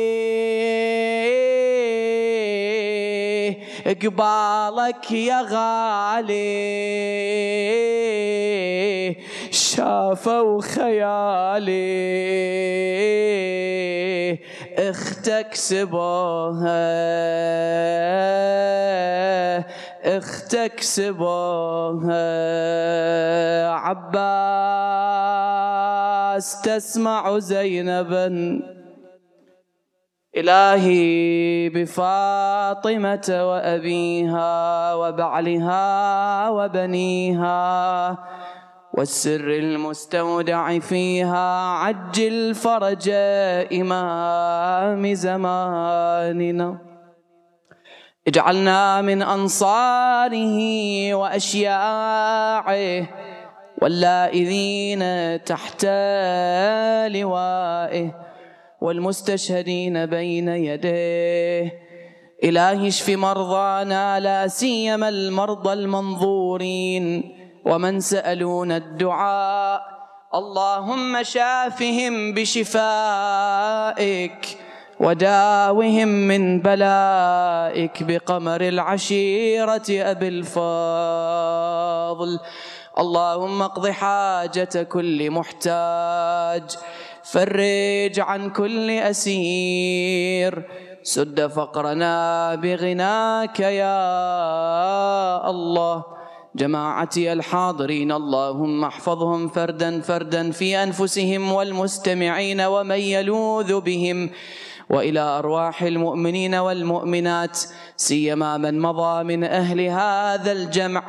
قبالك 4.04 5.12
يا 5.12 5.42
غالي. 5.42 6.48
شافوا 9.52 10.62
خيالي. 10.62 11.98
أختك 14.78 15.54
سبوها 15.54 16.88
أختك 20.18 20.82
سبوها 20.82 22.28
عباس 23.70 24.38
تسمع 26.62 27.40
زينبا 27.40 28.62
إلهي 30.38 31.70
بفاطمة 31.70 33.28
وأبيها 33.30 34.94
وبعلها 34.94 36.50
وبنيها. 36.50 38.18
والسر 38.98 39.48
المستودع 39.48 40.80
فيها 40.80 41.70
عجل 41.70 42.56
فرج 42.56 43.10
إمام 43.74 45.14
زماننا. 45.14 46.78
اجعلنا 48.28 49.02
من 49.02 49.22
أنصاره 49.22 50.58
وأشياعه 51.14 53.08
واللائذين 53.82 55.04
تحت 55.44 55.86
لوائه 57.14 58.16
والمستشهدين 58.82 60.06
بين 60.06 60.48
يديه. 60.50 61.72
إلهي 62.44 62.88
اشف 62.88 63.10
مرضانا 63.10 64.20
لا 64.20 64.48
سيما 64.48 65.10
المرضى 65.10 65.74
المنظورين. 65.74 67.37
ومن 67.68 68.00
سألون 68.00 68.72
الدعاء 68.72 69.98
اللهم 70.36 71.24
شافهم 71.24 72.34
بشفائك 72.34 72.78
وداوهم 75.00 76.08
من 76.08 76.62
بلائك 76.62 78.04
بقمر 78.04 78.62
العشيرة 78.62 79.86
أبي 79.90 80.28
الفاضل. 80.28 82.40
اللهم 83.00 83.62
اقض 83.62 83.88
حاجة 83.88 84.84
كل 84.84 85.32
محتاج 85.32 86.64
فرج 87.24 88.20
عن 88.20 88.50
كل 88.50 88.92
أسير. 88.92 90.64
سد 91.04 91.48
فقرنا 91.48 92.56
بغناك 92.56 93.60
يا 93.60 95.50
الله. 95.50 96.17
جماعتي 96.56 97.34
الحاضرين 97.34 98.12
اللهم 98.12 98.84
احفظهم 98.84 99.48
فردا 99.48 100.02
فردا 100.02 100.52
في 100.52 100.84
أنفسهم 100.84 101.52
والمستمعين 101.52 102.62
ومن 102.62 103.00
يلوذ 103.00 103.82
بهم. 103.82 104.30
وإلى 104.90 105.20
أرواح 105.20 105.84
المؤمنين 105.84 106.56
والمؤمنات 106.56 107.60
سيما 107.98 108.58
من 108.58 108.80
مضى 108.80 109.24
من 109.24 109.44
أهل 109.44 109.82
هذا 109.82 110.52
الجمع 110.52 111.04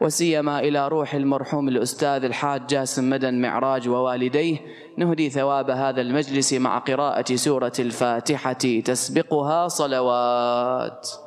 وسيما 0.00 0.60
إلى 0.60 0.88
روح 0.88 1.14
المرحوم 1.14 1.68
الأستاذ 1.68 2.24
الحاج 2.24 2.66
جاسم 2.66 3.10
مدن 3.10 3.40
معراج 3.42 3.88
ووالديه. 3.88 4.56
نهدي 4.98 5.30
ثواب 5.30 5.70
هذا 5.70 6.00
المجلس 6.00 6.52
مع 6.52 6.78
قراءة 6.78 7.34
سورة 7.34 7.72
الفاتحة 7.78 8.52
تسبقها 8.84 9.68
صلوات. 9.68 11.08